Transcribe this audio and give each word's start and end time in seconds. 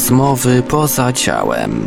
Rozmowy 0.00 0.62
poza 0.62 1.12
ciałem. 1.12 1.86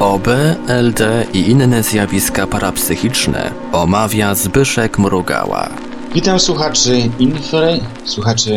OB, 0.00 0.28
LD 0.68 1.26
i 1.34 1.50
inne 1.50 1.82
zjawiska 1.82 2.46
parapsychiczne 2.46 3.50
omawia 3.72 4.34
Zbyszek 4.34 4.98
Mrugała. 4.98 5.68
Witam 6.14 6.40
słuchaczy 6.40 7.10
Infry, 7.18 7.80
słuchaczy 8.04 8.52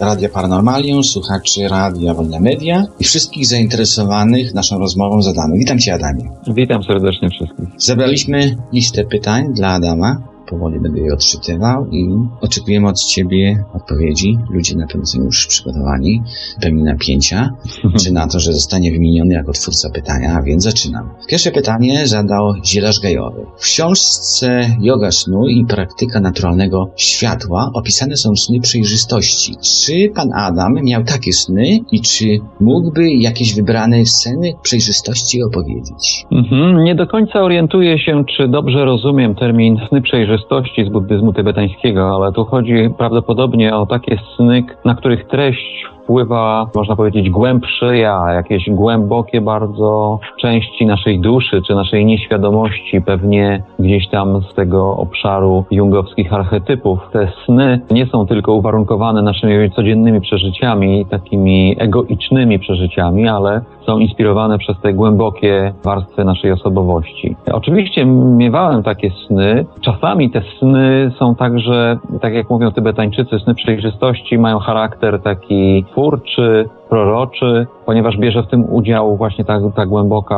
Radia 0.00 0.28
Paranormalium, 0.28 1.04
słuchaczy 1.04 1.68
Radia 1.68 2.14
Wolne 2.14 2.40
Media 2.40 2.84
i 3.00 3.04
wszystkich 3.04 3.46
zainteresowanych 3.46 4.54
naszą 4.54 4.78
rozmową 4.78 5.22
z 5.22 5.28
Adamem. 5.28 5.58
Witam 5.58 5.78
Cię 5.78 5.94
Adamie. 5.94 6.30
Witam 6.46 6.82
serdecznie 6.82 7.28
wszystkich. 7.30 7.68
Zebraliśmy 7.78 8.56
listę 8.72 9.04
pytań 9.04 9.54
dla 9.54 9.68
Adama 9.68 10.37
powoli 10.50 10.80
będę 10.80 11.00
je 11.00 11.14
odczytywał 11.14 11.86
i 11.90 12.08
oczekujemy 12.40 12.88
od 12.88 13.04
Ciebie 13.04 13.64
odpowiedzi. 13.74 14.38
Ludzie 14.50 14.76
na 14.76 14.86
pewno 14.86 15.06
są 15.06 15.22
już 15.22 15.46
przygotowani, 15.46 16.22
pełni 16.62 16.82
napięcia, 16.82 17.50
czy 18.00 18.12
na 18.12 18.26
to, 18.26 18.40
że 18.40 18.52
zostanie 18.52 18.92
wymieniony 18.92 19.34
jako 19.34 19.52
twórca 19.52 19.90
pytania, 19.90 20.36
a 20.38 20.42
więc 20.42 20.62
zaczynam. 20.62 21.10
Pierwsze 21.28 21.50
pytanie 21.50 22.06
zadał 22.06 22.54
Zielarz 22.64 23.00
Gajowy. 23.00 23.46
W 23.58 23.62
książce 23.62 24.76
Yoga 24.80 25.10
snu 25.10 25.48
i 25.48 25.64
praktyka 25.66 26.20
naturalnego 26.20 26.90
światła 26.96 27.70
opisane 27.74 28.16
są 28.16 28.36
sny 28.36 28.60
przejrzystości. 28.60 29.54
Czy 29.84 30.12
Pan 30.14 30.28
Adam 30.32 30.74
miał 30.82 31.04
takie 31.04 31.32
sny 31.32 31.78
i 31.92 32.00
czy 32.00 32.38
mógłby 32.60 33.10
jakieś 33.10 33.54
wybrane 33.54 34.04
sceny 34.06 34.52
przejrzystości 34.62 35.42
opowiedzieć? 35.42 36.24
Mhm. 36.32 36.84
Nie 36.84 36.94
do 36.94 37.06
końca 37.06 37.40
orientuję 37.40 37.98
się, 37.98 38.24
czy 38.36 38.48
dobrze 38.48 38.84
rozumiem 38.84 39.34
termin 39.34 39.76
sny 39.88 40.02
przejrzystości 40.02 40.37
z 40.84 40.88
buddyzmu 40.88 41.32
tybetańskiego, 41.32 42.14
ale 42.14 42.32
tu 42.32 42.44
chodzi 42.44 42.90
prawdopodobnie 42.98 43.76
o 43.76 43.86
takie 43.86 44.18
sny, 44.36 44.64
na 44.84 44.94
których 44.94 45.26
treść 45.26 45.86
wpływa, 46.08 46.66
można 46.74 46.96
powiedzieć, 46.96 47.30
głębsze 47.30 47.98
ja, 47.98 48.24
jakieś 48.32 48.70
głębokie 48.70 49.40
bardzo 49.40 50.18
części 50.40 50.86
naszej 50.86 51.20
duszy 51.20 51.62
czy 51.66 51.74
naszej 51.74 52.04
nieświadomości, 52.04 53.00
pewnie 53.00 53.62
gdzieś 53.78 54.08
tam 54.08 54.42
z 54.42 54.54
tego 54.54 54.96
obszaru 54.96 55.64
jungowskich 55.70 56.32
archetypów. 56.32 56.98
Te 57.12 57.32
sny 57.44 57.80
nie 57.90 58.06
są 58.06 58.26
tylko 58.26 58.54
uwarunkowane 58.54 59.22
naszymi 59.22 59.70
codziennymi 59.70 60.20
przeżyciami, 60.20 61.06
takimi 61.06 61.76
egoicznymi 61.78 62.58
przeżyciami, 62.58 63.28
ale 63.28 63.60
są 63.86 63.98
inspirowane 63.98 64.58
przez 64.58 64.80
te 64.80 64.92
głębokie 64.92 65.72
warstwy 65.84 66.24
naszej 66.24 66.52
osobowości. 66.52 67.36
Oczywiście 67.52 68.04
miewałem 68.36 68.82
takie 68.82 69.10
sny. 69.26 69.66
Czasami 69.80 70.30
te 70.30 70.42
sny 70.58 71.12
są 71.18 71.34
także, 71.34 71.98
tak 72.20 72.34
jak 72.34 72.50
mówią 72.50 72.70
Tybetańczycy, 72.70 73.38
sny 73.38 73.54
przejrzystości 73.54 74.38
mają 74.38 74.58
charakter 74.58 75.22
taki 75.22 75.84
twórczy, 75.98 76.68
proroczy, 76.88 77.66
ponieważ 77.86 78.16
bierze 78.16 78.42
w 78.42 78.46
tym 78.46 78.64
udział 78.72 79.16
właśnie 79.16 79.44
ta, 79.44 79.60
ta 79.76 79.86
głęboka 79.86 80.36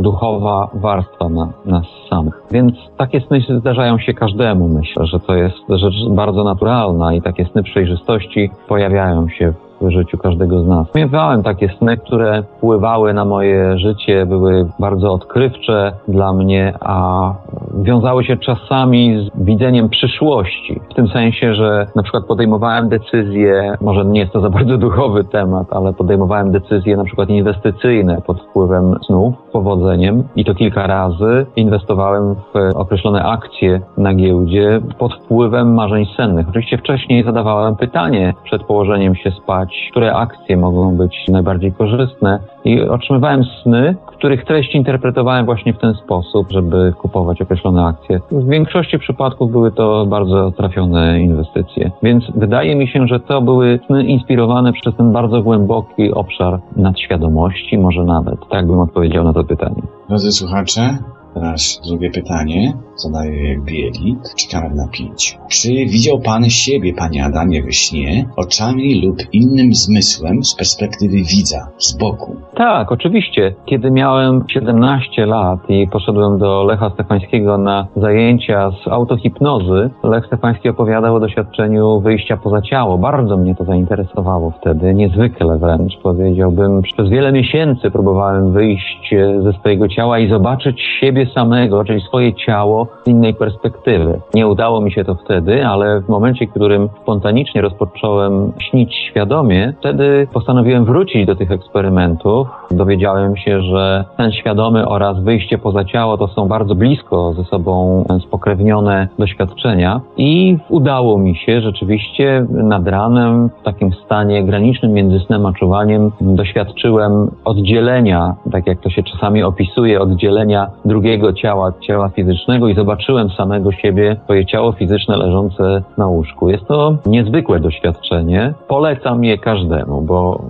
duchowa 0.00 0.70
warstwa 0.74 1.28
na, 1.28 1.52
nas 1.66 1.84
samych. 2.10 2.42
Więc 2.50 2.74
takie 2.96 3.20
sny 3.20 3.40
zdarzają 3.58 3.98
się 3.98 4.14
każdemu. 4.14 4.68
Myślę, 4.68 5.06
że 5.06 5.20
to 5.20 5.34
jest 5.34 5.56
rzecz 5.68 5.94
bardzo 6.10 6.44
naturalna 6.44 7.14
i 7.14 7.22
takie 7.22 7.44
sny 7.44 7.62
przejrzystości 7.62 8.50
pojawiają 8.68 9.28
się 9.28 9.52
w 9.80 9.90
życiu 9.90 10.18
każdego 10.18 10.62
z 10.62 10.66
nas. 10.66 10.86
Miewałem 10.94 11.42
takie 11.42 11.68
sny, 11.78 11.96
które 11.96 12.42
wpływały 12.42 13.14
na 13.14 13.24
moje 13.24 13.78
życie, 13.78 14.26
były 14.26 14.66
bardzo 14.78 15.12
odkrywcze 15.12 15.92
dla 16.08 16.32
mnie, 16.32 16.74
a 16.80 17.34
wiązały 17.82 18.24
się 18.24 18.36
czasami 18.36 19.30
z 19.30 19.44
widzeniem 19.44 19.88
przyszłości. 19.88 20.80
W 20.90 20.94
tym 20.94 21.08
sensie, 21.08 21.54
że 21.54 21.86
na 21.96 22.02
przykład 22.02 22.24
podejmowałem 22.24 22.88
decyzje, 22.88 23.76
może 23.80 24.04
nie 24.04 24.20
jest 24.20 24.32
to 24.32 24.40
za 24.40 24.50
bardzo 24.50 24.78
duchowy 24.78 25.24
temat, 25.24 25.66
ale 25.70 25.92
podejmowałem 25.92 26.50
decyzje 26.50 26.96
na 26.96 27.04
przykład 27.04 27.28
inwestycyjne 27.28 28.22
pod 28.26 28.42
wpływem 28.42 28.94
snów, 29.06 29.34
powodzeniem 29.52 30.24
i 30.36 30.44
to 30.44 30.54
kilka 30.54 30.86
razy. 30.86 31.46
Inwestowałem 31.56 32.34
w 32.34 32.76
określone 32.76 33.24
akcje 33.24 33.80
na 33.96 34.14
giełdzie 34.14 34.80
pod 34.98 35.14
wpływem 35.14 35.74
marzeń 35.74 36.06
sennych. 36.16 36.48
Oczywiście 36.48 36.78
wcześniej 36.78 37.24
zadawałem 37.24 37.76
pytanie 37.76 38.34
przed 38.44 38.62
położeniem 38.62 39.14
się 39.14 39.30
spać, 39.30 39.69
które 39.92 40.14
akcje 40.14 40.56
mogą 40.56 40.96
być 40.96 41.16
najbardziej 41.28 41.72
korzystne 41.72 42.38
i 42.64 42.80
otrzymywałem 42.80 43.44
sny, 43.62 43.96
których 44.06 44.44
treść 44.44 44.74
interpretowałem 44.74 45.46
właśnie 45.46 45.72
w 45.72 45.78
ten 45.78 45.94
sposób, 45.94 46.50
żeby 46.50 46.92
kupować 46.98 47.42
określone 47.42 47.84
akcje. 47.84 48.20
W 48.30 48.48
większości 48.48 48.98
przypadków 48.98 49.50
były 49.50 49.72
to 49.72 50.06
bardzo 50.06 50.50
trafione 50.50 51.20
inwestycje. 51.20 51.90
Więc 52.02 52.24
wydaje 52.34 52.76
mi 52.76 52.88
się, 52.88 53.06
że 53.06 53.20
to 53.20 53.42
były 53.42 53.80
sny 53.86 54.04
inspirowane 54.04 54.72
przez 54.72 54.96
ten 54.96 55.12
bardzo 55.12 55.42
głęboki 55.42 56.12
obszar 56.12 56.60
nadświadomości, 56.76 57.78
może 57.78 58.04
nawet. 58.04 58.48
Tak 58.50 58.66
bym 58.66 58.78
odpowiedział 58.78 59.24
na 59.24 59.32
to 59.32 59.44
pytanie. 59.44 59.82
Drodzy 60.08 60.32
słuchacze, 60.32 60.98
Teraz 61.34 61.80
drugie 61.86 62.10
pytanie 62.10 62.72
zadaje 63.00 63.60
Bielik. 63.64 64.18
Czekamy 64.36 64.74
na 64.74 64.88
pięć. 64.88 65.38
Czy 65.50 65.68
widział 65.68 66.20
Pan 66.20 66.44
siebie, 66.44 66.94
Panie 66.94 67.24
Adamie, 67.24 67.62
we 67.62 67.72
śnie, 67.72 68.26
oczami 68.36 69.06
lub 69.06 69.16
innym 69.32 69.74
zmysłem 69.74 70.44
z 70.44 70.54
perspektywy 70.54 71.16
widza, 71.16 71.68
z 71.78 71.98
boku? 71.98 72.36
Tak, 72.54 72.92
oczywiście. 72.92 73.54
Kiedy 73.66 73.90
miałem 73.90 74.44
17 74.52 75.26
lat 75.26 75.60
i 75.68 75.88
poszedłem 75.92 76.38
do 76.38 76.64
Lecha 76.64 76.90
Stefańskiego 76.90 77.58
na 77.58 77.86
zajęcia 77.96 78.70
z 78.70 78.88
autohipnozy, 78.88 79.90
Lech 80.02 80.26
Stefański 80.26 80.68
opowiadał 80.68 81.14
o 81.14 81.20
doświadczeniu 81.20 82.00
wyjścia 82.00 82.36
poza 82.36 82.62
ciało. 82.62 82.98
Bardzo 82.98 83.36
mnie 83.36 83.54
to 83.54 83.64
zainteresowało 83.64 84.50
wtedy, 84.60 84.94
niezwykle 84.94 85.58
wręcz. 85.58 85.92
Powiedziałbym, 86.02 86.82
przez 86.82 87.08
wiele 87.08 87.32
miesięcy 87.32 87.90
próbowałem 87.90 88.52
wyjść 88.52 89.14
ze 89.42 89.52
swojego 89.52 89.88
ciała 89.88 90.18
i 90.18 90.28
zobaczyć 90.28 90.80
siebie 91.00 91.26
samego, 91.34 91.84
czyli 91.84 92.00
swoje 92.00 92.34
ciało 92.34 92.86
z 93.04 93.08
innej 93.08 93.34
perspektywy. 93.34 94.20
Nie 94.34 94.48
udało 94.48 94.80
mi 94.80 94.92
się 94.92 95.04
to 95.04 95.14
wtedy, 95.14 95.66
ale 95.66 96.00
w 96.00 96.08
momencie, 96.08 96.46
w 96.46 96.50
którym 96.50 96.88
spontanicznie 97.02 97.60
rozpocząłem 97.60 98.52
śnić 98.58 98.94
świadomie, 99.10 99.74
wtedy 99.80 100.28
postanowiłem 100.32 100.84
wrócić 100.84 101.26
do 101.26 101.36
tych 101.36 101.50
eksperymentów. 101.50 102.48
Dowiedziałem 102.70 103.36
się, 103.36 103.62
że 103.62 104.04
ten 104.16 104.32
świadomy 104.32 104.88
oraz 104.88 105.22
wyjście 105.22 105.58
poza 105.58 105.84
ciało 105.84 106.16
to 106.16 106.28
są 106.28 106.48
bardzo 106.48 106.74
blisko 106.74 107.32
ze 107.32 107.44
sobą 107.44 108.04
spokrewnione 108.26 109.08
doświadczenia 109.18 110.00
i 110.16 110.58
udało 110.68 111.18
mi 111.18 111.36
się 111.36 111.60
rzeczywiście 111.60 112.46
nad 112.50 112.88
ranem 112.88 113.50
w 113.60 113.62
takim 113.62 113.92
stanie 113.92 114.44
granicznym 114.44 114.92
między 114.92 115.20
snem 115.20 115.46
a 115.46 115.52
czuwaniem 115.52 116.10
doświadczyłem 116.20 117.30
oddzielenia, 117.44 118.34
tak 118.52 118.66
jak 118.66 118.80
to 118.80 118.90
się 118.90 119.02
czasami 119.02 119.42
opisuje, 119.42 120.00
oddzielenia 120.00 120.70
drugiego 120.84 121.10
drugiego 121.10 121.32
ciała, 121.32 121.72
ciała 121.80 122.08
fizycznego 122.08 122.68
i 122.68 122.74
zobaczyłem 122.80 123.30
samego 123.30 123.72
siebie, 123.72 124.16
swoje 124.24 124.46
ciało 124.46 124.72
fizyczne 124.72 125.16
leżące 125.16 125.82
na 125.98 126.06
łóżku. 126.06 126.50
Jest 126.50 126.64
to 126.64 126.96
niezwykłe 127.06 127.60
doświadczenie. 127.60 128.54
Polecam 128.68 129.24
je 129.24 129.38
każdemu, 129.38 130.02
bo 130.02 130.44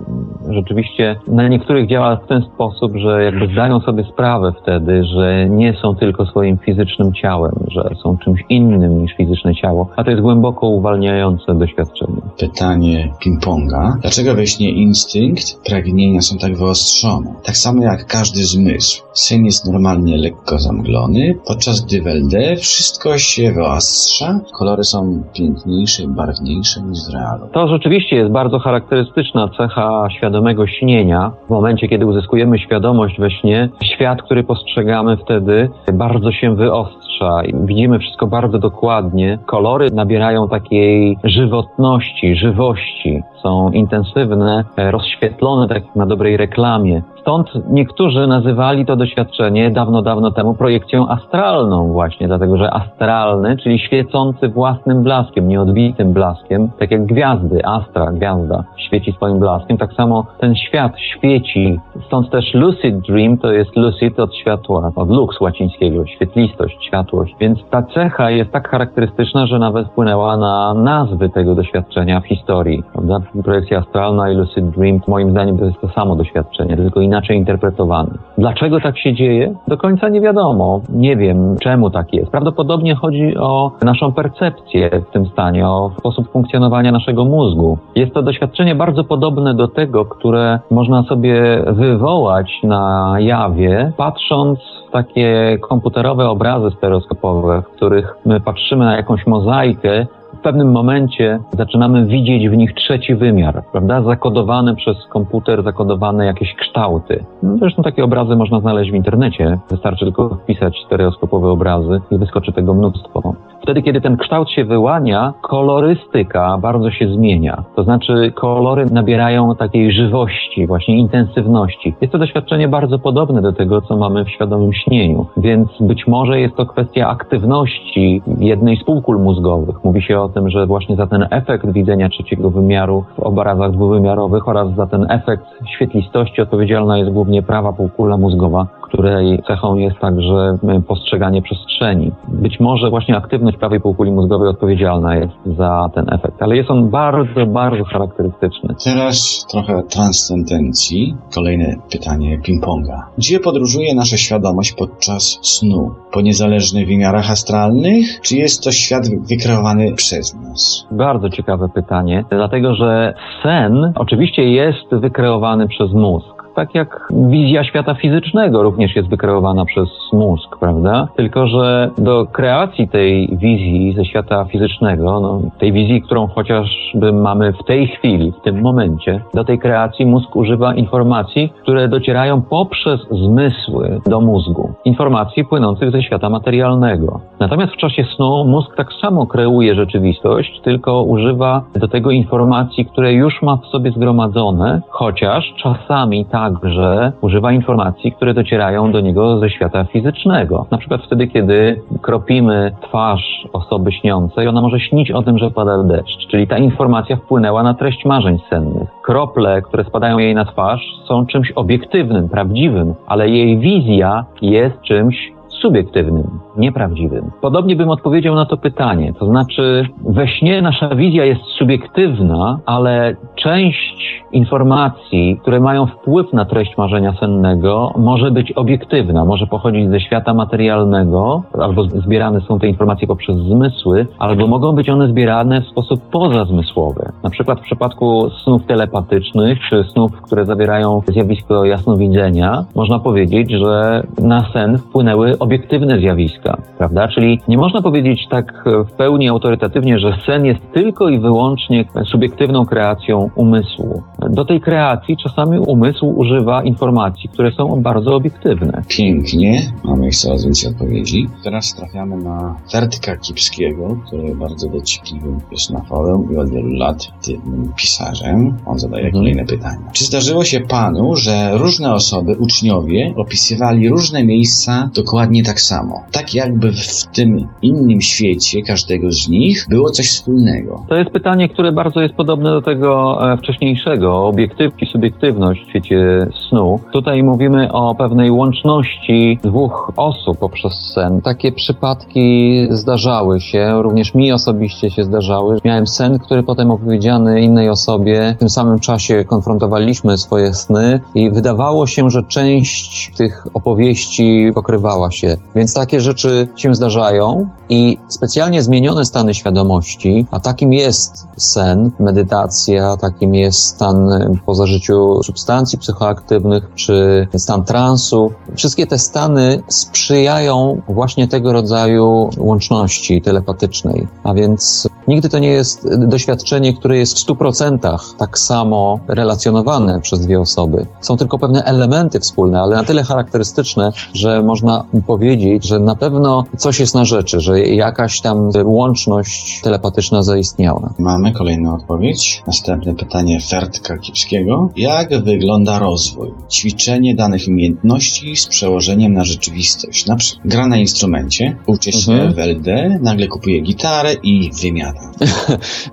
rzeczywiście 0.49 1.15
na 1.27 1.47
niektórych 1.47 1.89
działa 1.89 2.15
w 2.15 2.27
ten 2.27 2.41
sposób, 2.41 2.91
że 2.97 3.23
jakby 3.23 3.47
zdają 3.47 3.79
sobie 3.79 4.03
sprawę 4.03 4.53
wtedy, 4.61 5.03
że 5.03 5.49
nie 5.49 5.73
są 5.73 5.95
tylko 5.95 6.25
swoim 6.25 6.57
fizycznym 6.57 7.13
ciałem, 7.13 7.51
że 7.67 7.89
są 8.03 8.17
czymś 8.17 8.41
innym 8.49 9.01
niż 9.01 9.13
fizyczne 9.13 9.55
ciało, 9.55 9.87
a 9.95 10.03
to 10.03 10.09
jest 10.09 10.21
głęboko 10.21 10.67
uwalniające 10.67 11.55
doświadczenie. 11.55 12.21
Pytanie 12.39 13.09
ping-ponga. 13.25 13.93
Dlaczego 14.01 14.35
we 14.35 14.47
śnie 14.47 14.71
instynkt, 14.71 15.69
pragnienia 15.69 16.21
są 16.21 16.37
tak 16.37 16.57
wyostrzone? 16.57 17.33
Tak 17.43 17.57
samo 17.57 17.83
jak 17.83 18.05
każdy 18.05 18.43
zmysł. 18.43 19.03
Sen 19.13 19.45
jest 19.45 19.71
normalnie 19.71 20.17
lekko 20.17 20.59
zamglony, 20.59 21.35
podczas 21.47 21.85
gdy 21.85 22.01
w 22.01 22.07
LD 22.13 22.55
wszystko 22.55 23.17
się 23.17 23.51
wyostrza, 23.51 24.39
kolory 24.59 24.83
są 24.83 25.23
piękniejsze 25.33 26.03
barwniejsze 26.07 26.81
niż 26.81 26.99
w 27.09 27.13
realu. 27.13 27.47
To 27.53 27.67
rzeczywiście 27.67 28.15
jest 28.15 28.31
bardzo 28.31 28.59
charakterystyczna 28.59 29.49
cecha 29.57 30.07
świadomego 30.17 30.67
śnienia. 30.67 31.31
W 31.47 31.49
momencie, 31.49 31.87
kiedy 31.87 32.05
uzyskujemy 32.05 32.59
świadomość 32.59 33.19
we 33.19 33.31
śnie, 33.31 33.69
świat, 33.83 34.21
który 34.21 34.43
postrzegamy 34.43 35.17
wtedy, 35.17 35.69
bardzo 35.93 36.31
się 36.31 36.55
wyostrza. 36.55 37.10
Widzimy 37.53 37.99
wszystko 37.99 38.27
bardzo 38.27 38.59
dokładnie. 38.59 39.39
Kolory 39.45 39.87
nabierają 39.93 40.49
takiej 40.49 41.17
żywotności, 41.23 42.35
żywości. 42.35 43.21
Są 43.43 43.71
intensywne, 43.71 44.63
rozświetlone 44.77 45.67
tak 45.67 45.85
jak 45.85 45.95
na 45.95 46.05
dobrej 46.05 46.37
reklamie. 46.37 47.01
Stąd 47.21 47.47
niektórzy 47.69 48.27
nazywali 48.27 48.85
to 48.85 48.95
doświadczenie 48.95 49.71
dawno, 49.71 50.01
dawno 50.01 50.31
temu 50.31 50.53
projekcją 50.53 51.07
astralną 51.07 51.91
właśnie, 51.91 52.27
dlatego 52.27 52.57
że 52.57 52.73
astralny, 52.73 53.57
czyli 53.57 53.79
świecący 53.79 54.49
własnym 54.49 55.03
blaskiem, 55.03 55.47
nieodbitym 55.47 56.13
blaskiem, 56.13 56.69
tak 56.79 56.91
jak 56.91 57.05
gwiazdy, 57.05 57.65
astra, 57.65 58.11
gwiazda, 58.11 58.63
świeci 58.77 59.11
swoim 59.11 59.39
blaskiem, 59.39 59.77
tak 59.77 59.93
samo 59.93 60.25
ten 60.39 60.55
świat 60.55 60.99
świeci. 60.99 61.79
Stąd 62.07 62.29
też 62.29 62.53
lucid 62.53 62.99
dream 62.99 63.37
to 63.37 63.51
jest 63.51 63.75
lucid 63.75 64.19
od 64.19 64.35
światła, 64.35 64.91
od 64.95 65.09
lux 65.09 65.41
łacińskiego, 65.41 66.05
świetlistość, 66.05 66.77
światłość. 67.11 67.35
Więc 67.39 67.59
ta 67.69 67.83
cecha 67.83 68.31
jest 68.31 68.51
tak 68.51 68.69
charakterystyczna, 68.69 69.47
że 69.47 69.59
nawet 69.59 69.87
wpłynęła 69.87 70.37
na 70.37 70.73
nazwy 70.73 71.29
tego 71.29 71.55
doświadczenia 71.55 72.21
w 72.21 72.25
historii. 72.25 72.83
Prawda? 72.93 73.19
Projekcja 73.43 73.79
astralna 73.79 74.31
i 74.31 74.35
lucid 74.35 74.69
dream 74.69 74.99
moim 75.07 75.31
zdaniem 75.31 75.57
to 75.57 75.65
jest 75.65 75.81
to 75.81 75.89
samo 75.89 76.15
doświadczenie, 76.15 76.77
tylko 76.77 77.01
inaczej 77.01 77.37
interpretowane. 77.37 78.11
Dlaczego 78.37 78.79
tak 78.79 78.97
się 78.97 79.13
dzieje? 79.13 79.53
Do 79.67 79.77
końca 79.77 80.09
nie 80.09 80.21
wiadomo. 80.21 80.81
Nie 80.89 81.17
wiem, 81.17 81.55
czemu 81.61 81.89
tak 81.89 82.13
jest. 82.13 82.31
Prawdopodobnie 82.31 82.95
chodzi 82.95 83.37
o 83.37 83.71
naszą 83.81 84.13
percepcję 84.13 84.89
w 85.09 85.13
tym 85.13 85.25
stanie, 85.25 85.67
o 85.67 85.91
sposób 85.99 86.31
funkcjonowania 86.31 86.91
naszego 86.91 87.25
mózgu. 87.25 87.77
Jest 87.95 88.13
to 88.13 88.21
doświadczenie 88.21 88.75
bardzo 88.75 89.03
podobne 89.03 89.53
do 89.53 89.67
tego, 89.67 90.05
które 90.05 90.59
można 90.71 91.03
sobie 91.03 91.63
wywołać 91.67 92.59
na 92.63 93.15
jawie, 93.19 93.91
patrząc 93.97 94.80
takie 94.91 95.57
komputerowe 95.69 96.29
obrazy 96.29 96.71
stereoskopowe, 96.77 97.61
w 97.61 97.75
których 97.75 98.15
my 98.25 98.39
patrzymy 98.39 98.85
na 98.85 98.95
jakąś 98.95 99.27
mozaikę 99.27 100.05
w 100.33 100.43
pewnym 100.43 100.71
momencie 100.71 101.39
zaczynamy 101.57 102.05
widzieć 102.05 102.49
w 102.49 102.57
nich 102.57 102.73
trzeci 102.73 103.15
wymiar, 103.15 103.63
prawda? 103.71 104.01
Zakodowane 104.01 104.75
przez 104.75 104.97
komputer, 105.09 105.63
zakodowane 105.63 106.25
jakieś 106.25 106.55
kształty. 106.55 107.25
No, 107.43 107.57
zresztą 107.57 107.83
takie 107.83 108.03
obrazy 108.03 108.35
można 108.35 108.59
znaleźć 108.59 108.91
w 108.91 108.95
internecie. 108.95 109.59
Wystarczy 109.71 110.05
tylko 110.05 110.29
wpisać 110.29 110.83
stereoskopowe 110.85 111.49
obrazy 111.49 112.01
i 112.11 112.17
wyskoczy 112.17 112.51
tego 112.53 112.73
mnóstwo. 112.73 113.33
Wtedy, 113.61 113.81
kiedy 113.81 114.01
ten 114.01 114.17
kształt 114.17 114.49
się 114.49 114.65
wyłania, 114.65 115.33
kolorystyka 115.41 116.57
bardzo 116.61 116.91
się 116.91 117.07
zmienia. 117.07 117.63
To 117.75 117.83
znaczy, 117.83 118.31
kolory 118.35 118.85
nabierają 118.91 119.55
takiej 119.55 119.91
żywości, 119.91 120.67
właśnie 120.67 120.97
intensywności. 120.97 121.95
Jest 122.01 122.11
to 122.11 122.19
doświadczenie 122.19 122.67
bardzo 122.67 122.99
podobne 122.99 123.41
do 123.41 123.53
tego, 123.53 123.81
co 123.81 123.97
mamy 123.97 124.25
w 124.25 124.29
świadomym 124.29 124.73
śnieniu. 124.73 125.25
Więc 125.37 125.69
być 125.79 126.07
może 126.07 126.39
jest 126.39 126.55
to 126.55 126.65
kwestia 126.65 127.07
aktywności 127.09 128.21
jednej 128.37 128.77
z 128.77 128.83
półkul 128.83 129.19
mózgowych. 129.19 129.83
Mówi 129.83 130.01
się 130.01 130.19
o 130.19 130.29
tym, 130.29 130.49
że 130.49 130.65
właśnie 130.65 130.95
za 130.95 131.07
ten 131.07 131.27
efekt 131.31 131.71
widzenia 131.71 132.09
trzeciego 132.09 132.49
wymiaru 132.49 133.03
w 133.17 133.19
obrazach 133.19 133.71
dwuwymiarowych 133.71 134.47
oraz 134.47 134.75
za 134.75 134.87
ten 134.87 135.05
efekt 135.09 135.45
świetlistości 135.75 136.41
odpowiedzialna 136.41 136.97
jest 136.97 137.11
głównie 137.11 137.43
prawa 137.43 137.73
półkula 137.73 138.17
mózgowa, 138.17 138.67
której 138.81 139.43
cechą 139.47 139.75
jest 139.75 139.99
także 139.99 140.57
postrzeganie 140.87 141.41
przestrzeni. 141.41 142.11
Być 142.27 142.59
może 142.59 142.89
właśnie 142.89 143.17
aktywność 143.17 143.50
prawej 143.57 143.81
półkuli 143.81 144.11
mózgowej 144.11 144.49
odpowiedzialna 144.49 145.15
jest 145.15 145.33
za 145.57 145.89
ten 145.95 146.13
efekt, 146.13 146.41
ale 146.41 146.55
jest 146.55 146.71
on 146.71 146.89
bardzo, 146.89 147.45
bardzo 147.45 147.83
charakterystyczny. 147.83 148.75
Teraz 148.83 149.45
trochę 149.51 149.83
transcendencji. 149.83 151.15
Kolejne 151.35 151.75
pytanie 151.91 152.39
ping-ponga. 152.39 152.99
Gdzie 153.17 153.39
podróżuje 153.39 153.95
nasza 153.95 154.17
świadomość 154.17 154.73
podczas 154.73 155.39
snu? 155.41 155.91
Po 156.11 156.21
niezależnych 156.21 156.87
wymiarach 156.87 157.31
astralnych? 157.31 158.21
Czy 158.21 158.35
jest 158.35 158.63
to 158.63 158.71
świat 158.71 159.03
wykreowany 159.29 159.93
przez 159.93 160.35
nas? 160.35 160.87
Bardzo 160.91 161.29
ciekawe 161.29 161.69
pytanie, 161.69 162.25
dlatego 162.29 162.75
że 162.75 163.13
sen 163.43 163.93
oczywiście 163.95 164.43
jest 164.43 164.87
wykreowany 164.91 165.67
przez 165.67 165.93
mózg 165.93 166.40
tak 166.61 166.75
jak 166.75 167.07
wizja 167.11 167.63
świata 167.63 167.93
fizycznego 167.93 168.63
również 168.63 168.95
jest 168.95 169.09
wykreowana 169.09 169.65
przez 169.65 169.89
mózg, 170.13 170.57
prawda? 170.59 171.07
Tylko, 171.15 171.47
że 171.47 171.89
do 171.97 172.25
kreacji 172.25 172.87
tej 172.87 173.37
wizji 173.37 173.93
ze 173.93 174.05
świata 174.05 174.45
fizycznego, 174.45 175.19
no, 175.19 175.41
tej 175.59 175.71
wizji, 175.71 176.01
którą 176.01 176.27
chociażby 176.27 177.13
mamy 177.13 177.53
w 177.53 177.63
tej 177.63 177.87
chwili, 177.87 178.31
w 178.31 178.43
tym 178.43 178.61
momencie, 178.61 179.21
do 179.33 179.43
tej 179.43 179.59
kreacji 179.59 180.05
mózg 180.05 180.35
używa 180.35 180.75
informacji, 180.75 181.53
które 181.61 181.87
docierają 181.87 182.41
poprzez 182.41 182.99
zmysły 183.11 183.99
do 184.05 184.21
mózgu. 184.21 184.73
Informacji 184.85 185.45
płynących 185.45 185.91
ze 185.91 186.03
świata 186.03 186.29
materialnego. 186.29 187.19
Natomiast 187.39 187.73
w 187.73 187.77
czasie 187.77 188.03
snu 188.15 188.45
mózg 188.45 188.75
tak 188.75 188.93
samo 188.93 189.27
kreuje 189.27 189.75
rzeczywistość, 189.75 190.61
tylko 190.63 191.03
używa 191.03 191.61
do 191.75 191.87
tego 191.87 192.11
informacji, 192.11 192.85
które 192.85 193.13
już 193.13 193.41
ma 193.41 193.57
w 193.57 193.65
sobie 193.65 193.91
zgromadzone, 193.91 194.81
chociaż 194.89 195.53
czasami 195.63 196.25
tak 196.25 196.50
także 196.53 197.11
używa 197.21 197.51
informacji, 197.51 198.11
które 198.11 198.33
docierają 198.33 198.91
do 198.91 199.01
niego 199.01 199.39
ze 199.39 199.49
świata 199.49 199.83
fizycznego. 199.83 200.65
Na 200.71 200.77
przykład 200.77 201.01
wtedy, 201.05 201.27
kiedy 201.27 201.81
kropimy 202.01 202.71
twarz 202.81 203.47
osoby 203.53 203.91
śniącej, 203.91 204.47
ona 204.47 204.61
może 204.61 204.79
śnić 204.79 205.11
o 205.11 205.23
tym, 205.23 205.37
że 205.37 205.51
pada 205.51 205.83
deszcz, 205.83 206.27
czyli 206.27 206.47
ta 206.47 206.57
informacja 206.57 207.15
wpłynęła 207.15 207.63
na 207.63 207.73
treść 207.73 208.05
marzeń 208.05 208.39
sennych. 208.49 208.89
Krople, 209.01 209.61
które 209.61 209.83
spadają 209.83 210.17
jej 210.17 210.35
na 210.35 210.45
twarz, 210.45 210.81
są 211.07 211.25
czymś 211.25 211.51
obiektywnym, 211.51 212.29
prawdziwym, 212.29 212.93
ale 213.07 213.29
jej 213.29 213.59
wizja 213.59 214.25
jest 214.41 214.81
czymś 214.81 215.31
subiektywnym, 215.61 216.39
nieprawdziwym. 216.57 217.31
Podobnie 217.41 217.75
bym 217.75 217.89
odpowiedział 217.89 218.35
na 218.35 218.45
to 218.45 218.57
pytanie. 218.57 219.13
To 219.19 219.25
znaczy, 219.25 219.87
we 220.09 220.27
śnie 220.27 220.61
nasza 220.61 220.95
wizja 220.95 221.25
jest 221.25 221.41
subiektywna, 221.41 222.59
ale 222.65 223.15
część 223.35 224.23
informacji, 224.31 225.39
które 225.41 225.59
mają 225.59 225.85
wpływ 225.85 226.33
na 226.33 226.45
treść 226.45 226.77
marzenia 226.77 227.13
sennego, 227.13 227.93
może 227.97 228.31
być 228.31 228.51
obiektywna, 228.51 229.25
może 229.25 229.47
pochodzić 229.47 229.89
ze 229.89 229.99
świata 229.99 230.33
materialnego, 230.33 231.43
albo 231.61 231.83
zbierane 231.83 232.41
są 232.41 232.59
te 232.59 232.67
informacje 232.67 233.07
poprzez 233.07 233.37
zmysły, 233.37 234.07
albo 234.19 234.47
mogą 234.47 234.71
być 234.75 234.89
one 234.89 235.07
zbierane 235.07 235.61
w 235.61 235.67
sposób 235.67 236.01
pozazmysłowy. 236.11 237.11
Na 237.23 237.29
przykład 237.29 237.59
w 237.59 237.63
przypadku 237.63 238.29
snów 238.43 238.65
telepatycznych, 238.65 239.59
czy 239.69 239.83
snów, 239.83 240.21
które 240.21 240.45
zawierają 240.45 241.01
zjawisko 241.07 241.65
jasnowidzenia, 241.65 242.65
można 242.75 242.99
powiedzieć, 242.99 243.51
że 243.51 244.03
na 244.21 244.45
sen 244.53 244.77
wpłynęły 244.77 245.39
obiektywne 245.39 245.50
zjawiska, 245.99 246.61
prawda? 246.77 247.07
Czyli 247.07 247.39
nie 247.47 247.57
można 247.57 247.81
powiedzieć 247.81 248.27
tak 248.29 248.63
w 248.87 248.91
pełni 248.91 249.29
autorytatywnie, 249.29 249.99
że 249.99 250.17
sen 250.25 250.45
jest 250.45 250.71
tylko 250.73 251.09
i 251.09 251.19
wyłącznie 251.19 251.85
subiektywną 252.05 252.65
kreacją 252.65 253.29
umysłu. 253.35 254.03
Do 254.29 254.45
tej 254.45 254.61
kreacji 254.61 255.17
czasami 255.17 255.59
umysł 255.59 256.05
używa 256.05 256.63
informacji, 256.63 257.29
które 257.29 257.51
są 257.51 257.81
bardzo 257.81 258.15
obiektywne. 258.15 258.81
Pięknie, 258.87 259.71
mamy 259.83 260.05
już 260.05 260.17
coraz 260.17 260.43
więcej 260.43 260.71
odpowiedzi. 260.71 261.27
Teraz 261.43 261.75
trafiamy 261.75 262.17
na 262.17 262.55
Fertka 262.71 263.17
Kipskiego, 263.17 263.97
który 264.07 264.35
bardzo 264.35 264.69
dociekliwym 264.69 265.39
jest 265.51 265.69
na 265.69 265.81
forum 265.81 266.33
i 266.33 266.37
od 266.37 266.49
wielu 266.49 266.73
lat 266.73 267.07
tym 267.25 267.71
pisarzem. 267.75 268.57
On 268.65 268.79
zadaje 268.79 269.05
mhm. 269.05 269.23
kolejne 269.23 269.45
pytania. 269.45 269.91
Czy 269.93 270.05
zdarzyło 270.05 270.43
się 270.43 270.59
panu, 270.59 271.15
że 271.15 271.51
różne 271.53 271.93
osoby, 271.93 272.35
uczniowie, 272.39 273.13
opisywali 273.15 273.89
różne 273.89 274.23
miejsca 274.23 274.89
dokładnie 274.95 275.40
tak 275.43 275.61
samo? 275.61 276.03
Tak 276.11 276.33
jakby 276.33 276.71
w 276.71 277.05
tym 277.15 277.47
innym 277.61 278.01
świecie 278.01 278.61
każdego 278.61 279.11
z 279.11 279.29
nich 279.29 279.65
było 279.69 279.89
coś 279.89 280.09
wspólnego. 280.09 280.85
To 280.89 280.95
jest 280.95 281.11
pytanie, 281.11 281.49
które 281.49 281.71
bardzo 281.71 282.01
jest 282.01 282.15
podobne 282.15 282.49
do 282.49 282.61
tego 282.61 283.19
e, 283.33 283.37
wcześniejszego, 283.37 284.25
obiektywki, 284.25 284.85
subiektywność 284.85 285.65
w 285.65 285.69
świecie 285.69 286.27
snu. 286.49 286.79
Tutaj 286.93 287.23
mówimy 287.23 287.71
o 287.71 287.95
pewnej 287.95 288.31
łączności 288.31 289.39
dwóch 289.43 289.91
osób 289.97 290.37
poprzez 290.37 290.73
sen. 290.95 291.21
Takie 291.21 291.51
przypadki 291.51 292.67
zdarzały 292.69 293.41
się, 293.41 293.81
również 293.81 294.13
mi 294.13 294.31
osobiście 294.31 294.89
się 294.89 295.03
zdarzały. 295.03 295.59
Miałem 295.65 295.87
sen, 295.87 296.19
który 296.19 296.43
potem 296.43 296.71
opowiedziany 296.71 297.41
innej 297.41 297.69
osobie. 297.69 298.33
W 298.35 298.39
tym 298.39 298.49
samym 298.49 298.79
czasie 298.79 299.25
konfrontowaliśmy 299.25 300.17
swoje 300.17 300.53
sny 300.53 300.99
i 301.15 301.31
wydawało 301.31 301.87
się, 301.87 302.09
że 302.09 302.23
część 302.23 303.11
tych 303.17 303.47
opowieści 303.53 304.51
pokrywała 304.55 305.11
się. 305.11 305.30
Więc 305.55 305.73
takie 305.73 306.01
rzeczy 306.01 306.47
się 306.55 306.75
zdarzają 306.75 307.49
i 307.69 307.97
specjalnie 308.07 308.63
zmienione 308.63 309.05
stany 309.05 309.33
świadomości, 309.33 310.25
a 310.31 310.39
takim 310.39 310.73
jest 310.73 311.27
sen, 311.37 311.91
medytacja, 311.99 312.97
takim 312.97 313.35
jest 313.35 313.59
stan 313.59 314.09
po 314.45 314.55
zażyciu 314.55 315.23
substancji 315.23 315.79
psychoaktywnych, 315.79 316.63
czy 316.75 317.27
stan 317.37 317.63
transu. 317.63 318.31
Wszystkie 318.55 318.87
te 318.87 318.97
stany 318.97 319.63
sprzyjają 319.67 320.81
właśnie 320.89 321.27
tego 321.27 321.53
rodzaju 321.53 322.29
łączności 322.37 323.21
telepatycznej. 323.21 324.07
A 324.23 324.33
więc 324.33 324.87
nigdy 325.07 325.29
to 325.29 325.39
nie 325.39 325.51
jest 325.51 325.95
doświadczenie, 325.97 326.73
które 326.73 326.97
jest 326.97 327.19
w 327.19 327.27
100% 327.27 327.99
tak 328.17 328.39
samo 328.39 328.99
relacjonowane 329.07 330.01
przez 330.01 330.19
dwie 330.19 330.39
osoby. 330.41 330.85
Są 331.01 331.17
tylko 331.17 331.39
pewne 331.39 331.63
elementy 331.63 332.19
wspólne, 332.19 332.61
ale 332.61 332.75
na 332.75 332.83
tyle 332.83 333.03
charakterystyczne, 333.03 333.91
że 334.13 334.43
można 334.43 334.83
powiedzieć, 335.07 335.20
że 335.63 335.79
na 335.79 335.95
pewno 335.95 336.43
coś 336.57 336.79
jest 336.79 336.95
na 336.95 337.05
rzeczy, 337.05 337.39
że 337.39 337.59
jakaś 337.61 338.21
tam 338.21 338.49
łączność 338.63 339.61
telepatyczna 339.63 340.23
zaistniała. 340.23 340.93
Mamy 340.99 341.31
kolejną 341.31 341.75
odpowiedź. 341.75 342.43
Następne 342.47 342.81
Następne 342.81 343.05
pytanie 343.05 343.39
Fertka 343.39 343.97
Kipskiego. 343.97 344.69
Jak 344.75 345.23
wygląda 345.23 345.79
rozwój? 345.79 346.31
Ćwiczenie 346.51 347.15
danych 347.15 347.41
umiejętności 347.47 348.35
z 348.35 348.47
przełożeniem 348.47 349.13
na 349.13 349.23
rzeczywistość. 349.25 350.05
Na 350.05 350.15
przykład 350.15 350.47
gra 350.47 350.67
na 350.67 350.77
instrumencie, 350.77 351.57
uczy 351.65 351.91
się 351.91 352.11
Mhm. 352.11 352.33
w 352.33 352.39
LD, 352.39 352.99
nagle 353.01 353.27
kupuje 353.27 353.61
gitarę 353.61 354.13
i 354.13 354.51
wymiata. 354.61 355.11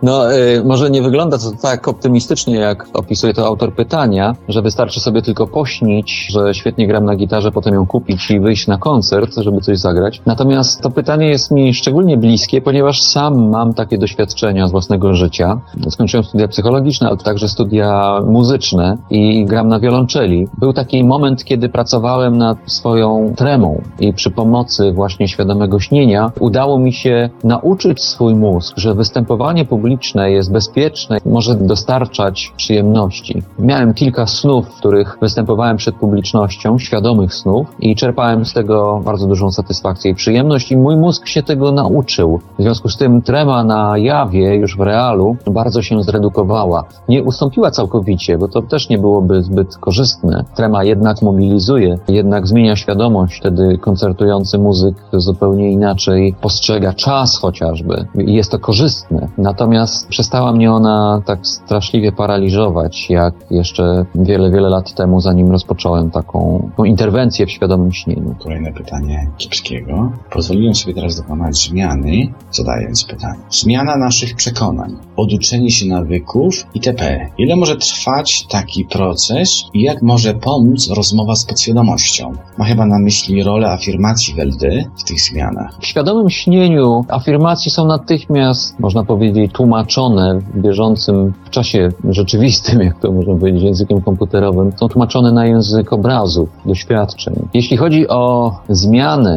No, 0.03 0.35
y, 0.37 0.65
może 0.65 0.91
nie 0.91 1.03
wygląda 1.03 1.39
to 1.39 1.53
tak 1.63 1.89
optymistycznie, 1.89 2.55
jak 2.55 2.87
opisuje 2.93 3.35
to 3.35 3.47
autor 3.47 3.75
pytania, 3.75 4.37
że 4.49 4.63
wystarczy 4.63 5.01
sobie 5.01 5.23
tylko 5.23 5.47
pośnić, 5.47 6.27
że 6.31 6.55
świetnie 6.55 6.87
gram 6.87 7.05
na 7.05 7.17
gitarze, 7.17 7.53
potem 7.53 7.75
ją 7.75 7.87
kupić 7.87 8.31
i 8.31 8.41
wyjść 8.41 8.67
na 8.67 8.79
koncert, 8.79 9.18
żeby 9.37 9.61
coś 9.61 9.79
zagrać. 9.79 10.23
Natomiast 10.27 10.83
to 10.83 10.91
pytanie 10.91 11.29
jest 11.29 11.51
mi 11.51 11.75
szczególnie 11.75 12.17
bliskie, 12.17 12.61
ponieważ 12.61 13.03
sam 13.03 13.49
mam 13.49 13.75
takie 13.75 13.99
doświadczenia 13.99 14.67
z 14.67 14.71
własnego 14.71 15.15
życia. 15.15 15.61
Skończyłem 15.89 16.25
studia 16.25 16.49
psychologiczne, 16.49 17.09
ale 17.09 17.17
także 17.17 17.49
studia 17.49 18.21
muzyczne 18.27 18.97
i 19.11 19.45
gram 19.45 19.69
na 19.69 19.81
wiolonczeli. 19.81 20.49
Był 20.59 20.73
taki 20.73 21.05
moment, 21.05 21.45
kiedy 21.45 21.69
pracowałem 21.69 22.39
nad 22.39 22.59
swoją 22.67 23.35
tremą 23.37 23.83
i 24.01 24.13
przy 24.13 24.31
pomocy 24.31 24.93
właśnie 24.93 25.29
świadomego 25.29 25.81
śnienia 25.81 26.33
udało 26.41 26.79
mi 26.79 26.93
się 26.93 27.31
nauczyć 27.45 28.05
swój 28.05 28.35
mózg, 28.35 28.79
że 28.79 28.95
występowanie 28.95 29.65
publiczne 29.65 30.31
jest 30.31 30.53
bezpieczne, 30.53 31.19
może 31.27 31.55
dostarczać 31.55 32.53
przyjemności. 32.57 33.43
Miałem 33.59 33.95
kilka 33.95 34.27
snów, 34.27 34.69
w 34.69 34.79
których 34.79 35.19
występowałem 35.23 35.77
przed 35.77 35.95
publicznością, 35.95 36.79
świadomych 36.79 37.35
snów 37.35 37.67
i 37.81 37.97
czerpałem 37.97 38.45
z 38.45 38.53
tego 38.53 38.98
bardzo 39.00 39.26
dużą 39.26 39.50
satysfakcję 39.50 40.11
i 40.11 40.14
przyjemność 40.14 40.73
i 40.73 40.76
mój 40.76 40.97
mózg 40.97 41.26
się 41.26 41.43
tego 41.43 41.73
nauczył. 41.73 42.40
W 42.59 42.62
związku 42.62 42.88
z 42.88 42.97
tym 42.97 43.23
trema 43.23 43.64
na 43.64 43.99
jawie, 43.99 44.55
już 44.55 44.76
w 44.76 44.81
realu, 44.81 45.37
bardzo 45.50 45.83
się 45.83 46.02
zredukowała. 46.02 46.85
Nie 47.09 47.23
ustąpiła 47.23 47.71
całkowicie, 47.71 48.38
bo 48.38 48.49
to 48.49 48.62
też 48.62 48.88
nie 48.88 48.99
byłoby 48.99 49.43
zbyt 49.43 49.76
korzystne. 49.76 50.45
Trema 50.55 50.85
jednak 50.85 51.23
mobilizuje, 51.23 51.99
jednak 52.09 52.47
zmienia 52.47 52.76
świadomość. 52.76 53.38
Wtedy 53.40 53.78
koncertujący 53.78 54.59
muzyk 54.59 54.95
zupełnie 55.12 55.73
inaczej 55.73 56.35
postrzega 56.40 56.93
czas 56.93 57.38
chociażby 57.38 58.07
i 58.26 58.35
jest 58.35 58.50
to 58.50 58.59
korzystne. 58.59 59.28
Natomiast 59.38 60.09
przestała 60.09 60.52
mnie 60.52 60.73
ona 60.73 61.23
tak 61.25 61.47
straszliwie 61.47 62.12
paraliżować, 62.12 63.11
jak 63.11 63.35
jeszcze 63.50 64.05
wiele, 64.14 64.50
wiele 64.50 64.69
lat 64.69 64.95
temu, 64.95 65.21
zanim 65.21 65.50
rozpocząłem 65.50 66.11
taką, 66.11 66.69
taką 66.71 66.85
interwencję 66.85 67.47
w 67.47 67.50
świadomym 67.50 67.93
śnieniu. 67.93 68.35
Kolejne 68.43 68.73
pytanie 68.73 68.88
Kipskiego. 69.38 70.12
Pozwoliłem 70.30 70.75
sobie 70.75 70.95
teraz 70.95 71.16
dokonać 71.16 71.57
zmiany, 71.57 72.33
zadając 72.52 73.04
pytanie. 73.04 73.40
Zmiana 73.50 73.97
naszych 73.97 74.35
przekonań, 74.35 74.97
oduczenie 75.16 75.71
się 75.71 75.87
nawyków 75.87 76.66
itp. 76.75 77.30
Ile 77.38 77.57
może 77.57 77.76
trwać 77.76 78.47
taki 78.47 78.85
proces 78.85 79.64
i 79.75 79.83
jak 79.83 80.02
może 80.02 80.35
pomóc 80.35 80.90
rozmowa 80.90 81.37
z 81.37 81.45
podświadomością? 81.45 82.33
Ma 82.59 82.64
chyba 82.64 82.87
na 82.87 82.99
myśli 82.99 83.42
rolę 83.42 83.71
afirmacji 83.71 84.35
w 84.35 84.38
LD 84.38 84.85
w 84.99 85.04
tych 85.04 85.21
zmianach. 85.21 85.78
W 85.80 85.87
świadomym 85.87 86.30
śnieniu 86.30 87.04
afirmacje 87.09 87.73
są 87.73 87.87
natychmiast, 87.87 88.80
można 88.80 89.04
powiedzieć, 89.04 89.52
tłumaczone 89.52 90.40
w 90.54 90.61
bieżącym 90.61 91.33
w 91.45 91.50
czasie 91.50 91.88
rzeczywistym, 92.09 92.80
jak 92.88 93.00
to 93.00 93.12
można 93.12 93.35
powiedzieć 93.35 93.62
językiem 93.62 94.00
komputerowym, 94.00 94.73
są 94.76 94.88
tłumaczone 94.88 95.33
na 95.33 95.47
język 95.47 95.92
obrazów, 95.92 96.49
doświadczeń. 96.66 97.35
Jeśli 97.54 97.76
chodzi 97.76 98.09
o 98.09 98.52
zmiany 98.79 99.37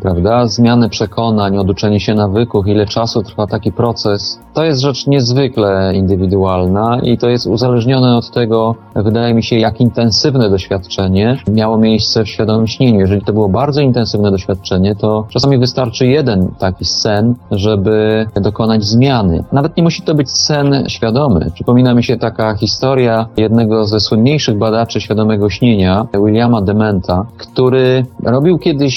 prawda, 0.00 0.46
zmianę 0.46 0.88
przekonań, 0.88 1.58
oduczenie 1.58 2.00
się 2.00 2.14
nawyków, 2.14 2.66
ile 2.66 2.86
czasu 2.86 3.22
trwa 3.22 3.46
taki 3.46 3.72
proces, 3.72 4.40
to 4.54 4.64
jest 4.64 4.80
rzecz 4.80 5.06
niezwykle 5.06 5.92
indywidualna 5.94 7.00
i 7.02 7.18
to 7.18 7.28
jest 7.28 7.46
uzależnione 7.46 8.16
od 8.16 8.30
tego, 8.30 8.74
wydaje 8.94 9.34
mi 9.34 9.42
się, 9.42 9.56
jak 9.56 9.80
intensywne 9.80 10.50
doświadczenie 10.50 11.38
miało 11.48 11.78
miejsce 11.78 12.24
w 12.24 12.28
świadomym 12.28 12.66
śnieniu. 12.66 13.00
Jeżeli 13.00 13.22
to 13.22 13.32
było 13.32 13.48
bardzo 13.48 13.80
intensywne 13.80 14.30
doświadczenie, 14.30 14.96
to 14.96 15.26
czasami 15.28 15.58
wystarczy 15.58 16.06
jeden 16.06 16.48
taki 16.58 16.84
sen, 16.84 17.34
żeby 17.50 18.26
dokonać 18.34 18.84
zmiany. 18.84 19.44
Nawet 19.52 19.76
nie 19.76 19.82
musi 19.82 20.02
to 20.02 20.14
być 20.14 20.30
sen 20.30 20.84
świadomy. 20.88 21.50
Przypomina 21.54 21.94
mi 21.94 22.04
się 22.04 22.16
taka 22.16 22.54
historia 22.54 23.26
jednego 23.36 23.84
ze 23.84 24.00
słynniejszych 24.00 24.58
badaczy 24.58 25.00
świadomego 25.00 25.50
śnienia, 25.50 26.06
Williama 26.24 26.62
Dementa, 26.62 27.26
który 27.38 28.06
robił 28.24 28.58
kiedyś 28.58 28.94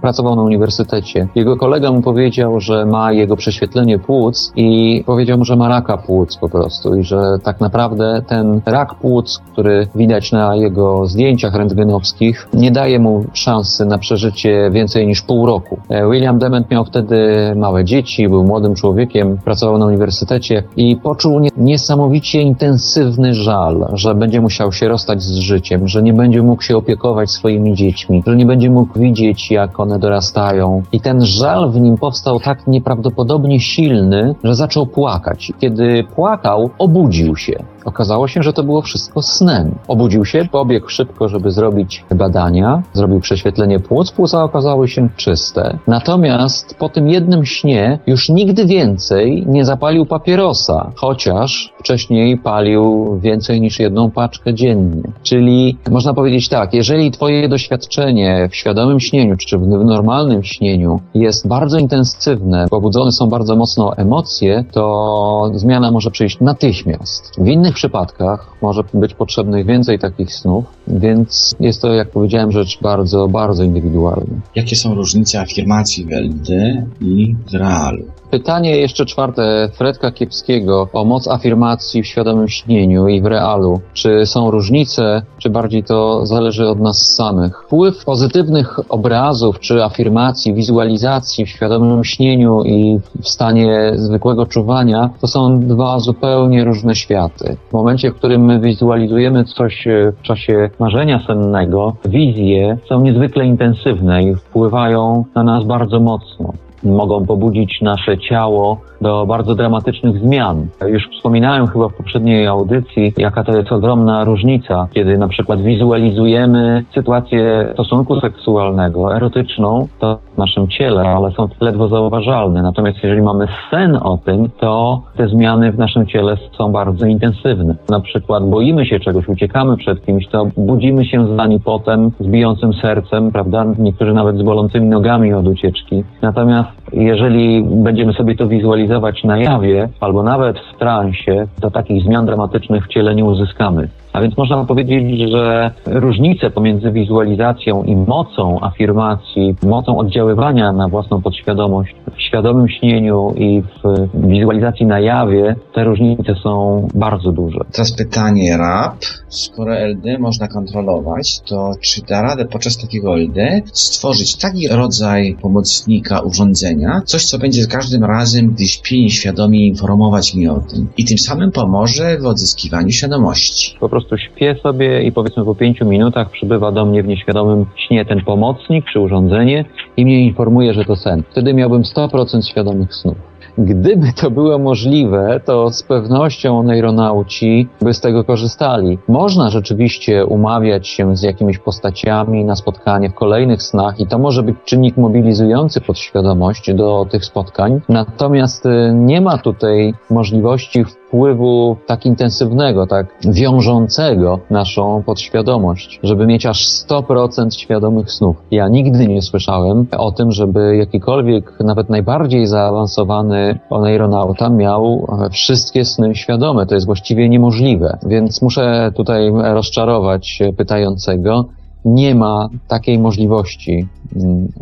pracował 0.00 0.36
na 0.36 0.42
uniwersytecie. 0.42 1.28
Jego 1.34 1.56
kolega 1.56 1.92
mu 1.92 2.02
powiedział, 2.02 2.60
że 2.60 2.86
ma 2.86 3.12
jego 3.12 3.36
prześwietlenie 3.36 3.98
płuc 3.98 4.52
i 4.56 5.02
powiedział 5.06 5.38
mu, 5.38 5.44
że 5.44 5.56
ma 5.56 5.68
raka 5.68 5.96
płuc 5.96 6.36
po 6.36 6.48
prostu 6.48 6.96
i 6.96 7.04
że 7.04 7.20
tak 7.42 7.60
naprawdę 7.60 8.22
ten 8.26 8.60
rak 8.66 8.94
płuc, 8.94 9.38
który 9.52 9.86
widać 9.94 10.32
na 10.32 10.56
jego 10.56 11.06
zdjęciach 11.06 11.54
rentgenowskich, 11.54 12.48
nie 12.54 12.70
daje 12.70 12.98
mu 12.98 13.24
szansy 13.32 13.86
na 13.86 13.98
przeżycie 13.98 14.70
więcej 14.72 15.06
niż 15.06 15.22
pół 15.22 15.46
roku. 15.46 15.78
E, 15.88 16.10
William 16.10 16.38
Dement 16.38 16.70
miał 16.70 16.84
wtedy 16.84 17.16
małe 17.56 17.84
dzieci, 17.84 18.28
był 18.28 18.44
młodym 18.44 18.74
człowiekiem, 18.74 19.38
pracował 19.44 19.78
na 19.78 19.86
uniwersytecie 19.86 20.62
i 20.76 20.96
poczuł 20.96 21.40
nie- 21.40 21.50
niesamowicie 21.56 22.42
intensywny 22.42 23.34
żal, 23.34 23.86
że 23.92 24.14
będzie 24.14 24.40
musiał 24.40 24.72
się 24.72 24.88
rozstać 24.88 25.22
z 25.22 25.34
życiem, 25.34 25.88
że 25.88 26.02
nie 26.02 26.12
będzie 26.12 26.42
mógł 26.42 26.62
się 26.62 26.76
opiekować 26.76 27.30
swoimi 27.30 27.74
dziećmi, 27.74 28.22
że 28.26 28.36
nie 28.36 28.46
będzie 28.46 28.70
mógł 28.70 28.98
widzieć, 28.98 29.50
jak 29.52 29.80
one 29.80 29.98
dorastają. 29.98 30.82
I 30.92 31.00
ten 31.00 31.24
żal 31.24 31.70
w 31.70 31.80
nim 31.80 31.96
powstał 31.98 32.40
tak 32.40 32.66
nieprawdopodobnie 32.66 33.60
silny, 33.60 34.34
że 34.44 34.54
zaczął 34.54 34.86
płakać. 34.86 35.52
Kiedy 35.60 36.04
płakał, 36.14 36.70
obudził 36.78 37.36
się. 37.36 37.64
Okazało 37.84 38.28
się, 38.28 38.42
że 38.42 38.52
to 38.52 38.62
było 38.62 38.82
wszystko 38.82 39.22
snem. 39.22 39.74
Obudził 39.88 40.24
się, 40.24 40.44
pobiegł 40.52 40.88
szybko, 40.88 41.28
żeby 41.28 41.50
zrobić 41.50 42.04
badania, 42.14 42.82
zrobił 42.92 43.20
prześwietlenie 43.20 43.80
płuc, 43.80 44.10
płuca 44.10 44.44
okazały 44.44 44.88
się 44.88 45.08
czyste. 45.16 45.78
Natomiast 45.86 46.74
po 46.78 46.88
tym 46.88 47.08
jednym 47.08 47.46
śnie 47.46 47.98
już 48.06 48.28
nigdy 48.28 48.66
więcej 48.66 49.44
nie 49.46 49.64
zapalił 49.64 50.06
papierosa, 50.06 50.92
chociaż 50.96 51.72
wcześniej 51.78 52.38
palił 52.38 53.18
więcej 53.20 53.60
niż 53.60 53.80
jedną 53.80 54.10
paczkę 54.10 54.54
dziennie. 54.54 55.02
Czyli 55.22 55.78
można 55.90 56.14
powiedzieć 56.14 56.48
tak, 56.48 56.74
jeżeli 56.74 57.10
twoje 57.10 57.48
doświadczenie 57.48 58.48
w 58.50 58.56
świadomym 58.56 59.00
śnieniu, 59.00 59.36
czy 59.36 59.58
w 59.58 59.66
normalnym 59.66 60.42
śnieniu 60.42 61.00
jest 61.14 61.48
bardzo 61.48 61.78
intensywne, 61.78 62.66
pobudzone 62.70 63.12
są 63.12 63.28
bardzo 63.28 63.56
mocno 63.56 63.96
emocje, 63.96 64.64
to 64.72 65.50
zmiana 65.54 65.90
może 65.90 66.10
przyjść 66.10 66.40
natychmiast. 66.40 67.32
W 67.38 67.48
innych 67.48 67.71
przypadkach 67.74 68.54
może 68.62 68.84
być 68.94 69.14
potrzebnych 69.14 69.66
więcej 69.66 69.98
takich 69.98 70.34
snów, 70.34 70.64
więc 70.88 71.54
jest 71.60 71.82
to, 71.82 71.92
jak 71.92 72.10
powiedziałem, 72.10 72.52
rzecz 72.52 72.78
bardzo, 72.82 73.28
bardzo 73.28 73.62
indywidualna. 73.62 74.40
Jakie 74.54 74.76
są 74.76 74.94
różnice 74.94 75.40
afirmacji 75.40 76.04
w 76.04 76.12
LD 76.12 76.82
i 77.00 77.34
realu? 77.52 78.04
Pytanie 78.32 78.76
jeszcze 78.76 79.06
czwarte 79.06 79.68
Fredka 79.72 80.10
Kiepskiego 80.10 80.88
o 80.92 81.04
moc 81.04 81.28
afirmacji 81.28 82.02
w 82.02 82.06
świadomym 82.06 82.48
śnieniu 82.48 83.08
i 83.08 83.20
w 83.20 83.26
realu. 83.26 83.80
Czy 83.92 84.26
są 84.26 84.50
różnice, 84.50 85.22
czy 85.38 85.50
bardziej 85.50 85.84
to 85.84 86.26
zależy 86.26 86.68
od 86.68 86.80
nas 86.80 87.14
samych? 87.14 87.62
Wpływ 87.66 88.04
pozytywnych 88.04 88.80
obrazów, 88.88 89.60
czy 89.60 89.84
afirmacji, 89.84 90.54
wizualizacji 90.54 91.46
w 91.46 91.48
świadomym 91.48 92.04
śnieniu 92.04 92.62
i 92.64 93.00
w 93.22 93.28
stanie 93.28 93.92
zwykłego 93.94 94.46
czuwania 94.46 95.10
to 95.20 95.26
są 95.26 95.60
dwa 95.60 95.98
zupełnie 95.98 96.64
różne 96.64 96.94
światy. 96.94 97.56
W 97.68 97.72
momencie, 97.72 98.10
w 98.10 98.14
którym 98.14 98.44
my 98.44 98.60
wizualizujemy 98.60 99.44
coś 99.44 99.86
e, 99.86 100.12
w 100.12 100.22
czasie 100.22 100.70
marzenia 100.78 101.26
sennego, 101.26 101.96
wizje 102.04 102.78
są 102.88 103.00
niezwykle 103.00 103.46
intensywne 103.46 104.22
i 104.22 104.34
wpływają 104.34 105.24
na 105.34 105.42
nas 105.42 105.64
bardzo 105.64 106.00
mocno 106.00 106.52
mogą 106.84 107.26
pobudzić 107.26 107.80
nasze 107.82 108.18
ciało 108.18 108.80
do 109.00 109.26
bardzo 109.26 109.54
dramatycznych 109.54 110.18
zmian. 110.18 110.66
Już 110.86 111.08
wspominałem 111.16 111.66
chyba 111.66 111.88
w 111.88 111.94
poprzedniej 111.94 112.46
audycji, 112.46 113.12
jaka 113.18 113.44
to 113.44 113.56
jest 113.56 113.72
ogromna 113.72 114.24
różnica, 114.24 114.88
kiedy 114.92 115.18
na 115.18 115.28
przykład 115.28 115.62
wizualizujemy 115.62 116.84
sytuację 116.94 117.68
stosunku 117.72 118.20
seksualnego, 118.20 119.16
erotyczną, 119.16 119.88
to 119.98 120.18
w 120.34 120.38
naszym 120.38 120.68
ciele, 120.68 121.02
ale 121.02 121.30
są 121.30 121.48
ledwo 121.60 121.88
zauważalne. 121.88 122.62
Natomiast 122.62 123.02
jeżeli 123.02 123.22
mamy 123.22 123.46
sen 123.70 123.98
o 124.02 124.18
tym, 124.24 124.50
to 124.60 125.02
te 125.16 125.28
zmiany 125.28 125.72
w 125.72 125.78
naszym 125.78 126.06
ciele 126.06 126.36
są 126.58 126.72
bardzo 126.72 127.06
intensywne. 127.06 127.74
Na 127.90 128.00
przykład 128.00 128.50
boimy 128.50 128.86
się 128.86 129.00
czegoś, 129.00 129.28
uciekamy 129.28 129.76
przed 129.76 130.06
kimś, 130.06 130.28
to 130.28 130.46
budzimy 130.56 131.04
się 131.04 131.36
z 131.36 131.40
ani 131.40 131.60
potem, 131.60 132.10
z 132.20 132.26
bijącym 132.26 132.72
sercem, 132.72 133.32
prawda? 133.32 133.66
Niektórzy 133.78 134.14
nawet 134.14 134.36
z 134.36 134.42
bolącymi 134.42 134.86
nogami 134.86 135.32
od 135.34 135.46
ucieczki. 135.46 136.04
Natomiast 136.22 136.71
jeżeli 136.92 137.62
będziemy 137.62 138.12
sobie 138.12 138.34
to 138.34 138.46
wizualizować 138.46 139.24
na 139.24 139.38
jawie, 139.38 139.88
albo 140.00 140.22
nawet 140.22 140.56
w 140.58 140.78
transie, 140.78 141.46
to 141.60 141.70
takich 141.70 142.02
zmian 142.02 142.26
dramatycznych 142.26 142.84
w 142.84 142.88
ciele 142.88 143.14
nie 143.14 143.24
uzyskamy. 143.24 143.88
A 144.12 144.20
więc 144.20 144.36
można 144.36 144.64
powiedzieć, 144.64 145.30
że 145.30 145.70
różnice 145.86 146.50
pomiędzy 146.50 146.92
wizualizacją 146.92 147.82
i 147.82 147.96
mocą 147.96 148.60
afirmacji, 148.60 149.54
mocą 149.62 149.98
oddziaływania 149.98 150.72
na 150.72 150.88
własną 150.88 151.22
podświadomość 151.22 151.94
w 152.16 152.22
świadomym 152.22 152.68
śnieniu 152.68 153.34
i 153.36 153.62
w 153.62 154.08
wizualizacji 154.14 154.86
na 154.86 155.00
jawie 155.00 155.56
te 155.74 155.84
różnice 155.84 156.34
są 156.42 156.88
bardzo 156.94 157.32
duże. 157.32 157.58
Teraz 157.72 157.92
pytanie 157.92 158.56
RAP. 158.56 158.96
Skoro 159.28 159.74
LD 159.74 160.18
można 160.18 160.48
kontrolować, 160.48 161.40
to 161.40 161.70
czy 161.80 162.02
da 162.02 162.22
radę 162.22 162.44
podczas 162.44 162.78
takiego 162.78 163.16
LD 163.16 163.62
stworzyć 163.72 164.36
taki 164.36 164.68
rodzaj 164.68 165.36
pomocnika 165.42 166.20
urządzenia, 166.20 167.02
coś 167.04 167.24
co 167.24 167.38
będzie 167.38 167.62
z 167.62 167.68
każdym 167.68 168.04
razem, 168.04 168.50
gdy 168.50 168.64
śpię 168.64 169.10
świadomie 169.10 169.66
informować 169.66 170.34
mi 170.34 170.48
o 170.48 170.60
tym 170.60 170.88
i 170.96 171.04
tym 171.04 171.18
samym 171.18 171.52
pomoże 171.52 172.18
w 172.18 172.26
odzyskiwaniu 172.26 172.90
świadomości. 172.90 173.76
Po 173.80 173.88
prostu 173.88 174.01
śpię 174.16 174.54
sobie 174.62 175.02
i 175.02 175.12
powiedzmy 175.12 175.44
po 175.44 175.54
pięciu 175.54 175.86
minutach 175.86 176.30
przybywa 176.30 176.72
do 176.72 176.84
mnie 176.84 177.02
w 177.02 177.06
nieświadomym 177.06 177.66
śnie 177.76 178.04
ten 178.04 178.20
pomocnik 178.20 178.84
czy 178.92 179.00
urządzenie 179.00 179.64
i 179.96 180.04
mnie 180.04 180.20
informuje, 180.20 180.74
że 180.74 180.84
to 180.84 180.96
sen. 180.96 181.22
Wtedy 181.30 181.54
miałbym 181.54 181.82
100% 181.82 182.42
świadomych 182.42 182.94
snów. 182.94 183.32
Gdyby 183.58 184.12
to 184.12 184.30
było 184.30 184.58
możliwe, 184.58 185.40
to 185.44 185.70
z 185.70 185.82
pewnością 185.82 186.62
neuronauci 186.62 187.68
by 187.80 187.94
z 187.94 188.00
tego 188.00 188.24
korzystali. 188.24 188.98
Można 189.08 189.50
rzeczywiście 189.50 190.26
umawiać 190.26 190.88
się 190.88 191.16
z 191.16 191.22
jakimiś 191.22 191.58
postaciami 191.58 192.44
na 192.44 192.56
spotkanie 192.56 193.10
w 193.10 193.14
kolejnych 193.14 193.62
snach 193.62 194.00
i 194.00 194.06
to 194.06 194.18
może 194.18 194.42
być 194.42 194.56
czynnik 194.64 194.96
mobilizujący 194.96 195.80
podświadomość 195.80 196.74
do 196.74 197.06
tych 197.10 197.24
spotkań. 197.24 197.80
Natomiast 197.88 198.66
y, 198.66 198.92
nie 198.94 199.20
ma 199.20 199.38
tutaj 199.38 199.94
możliwości 200.10 200.84
wpływu 201.12 201.76
tak 201.86 202.06
intensywnego, 202.06 202.86
tak 202.86 203.06
wiążącego 203.24 204.38
naszą 204.50 205.02
podświadomość, 205.06 206.00
żeby 206.02 206.26
mieć 206.26 206.46
aż 206.46 206.66
100% 206.88 207.50
świadomych 207.50 208.12
snów. 208.12 208.36
Ja 208.50 208.68
nigdy 208.68 209.06
nie 209.06 209.22
słyszałem 209.22 209.86
o 209.98 210.12
tym, 210.12 210.30
żeby 210.30 210.76
jakikolwiek, 210.76 211.60
nawet 211.60 211.90
najbardziej 211.90 212.46
zaawansowany 212.46 213.58
oneironauta 213.70 214.50
miał 214.50 215.06
wszystkie 215.30 215.84
sny 215.84 216.14
świadome. 216.14 216.66
To 216.66 216.74
jest 216.74 216.86
właściwie 216.86 217.28
niemożliwe. 217.28 217.98
Więc 218.06 218.42
muszę 218.42 218.92
tutaj 218.96 219.32
rozczarować 219.32 220.42
pytającego. 220.56 221.44
Nie 221.84 222.14
ma 222.14 222.48
takiej 222.68 222.98
możliwości 222.98 223.86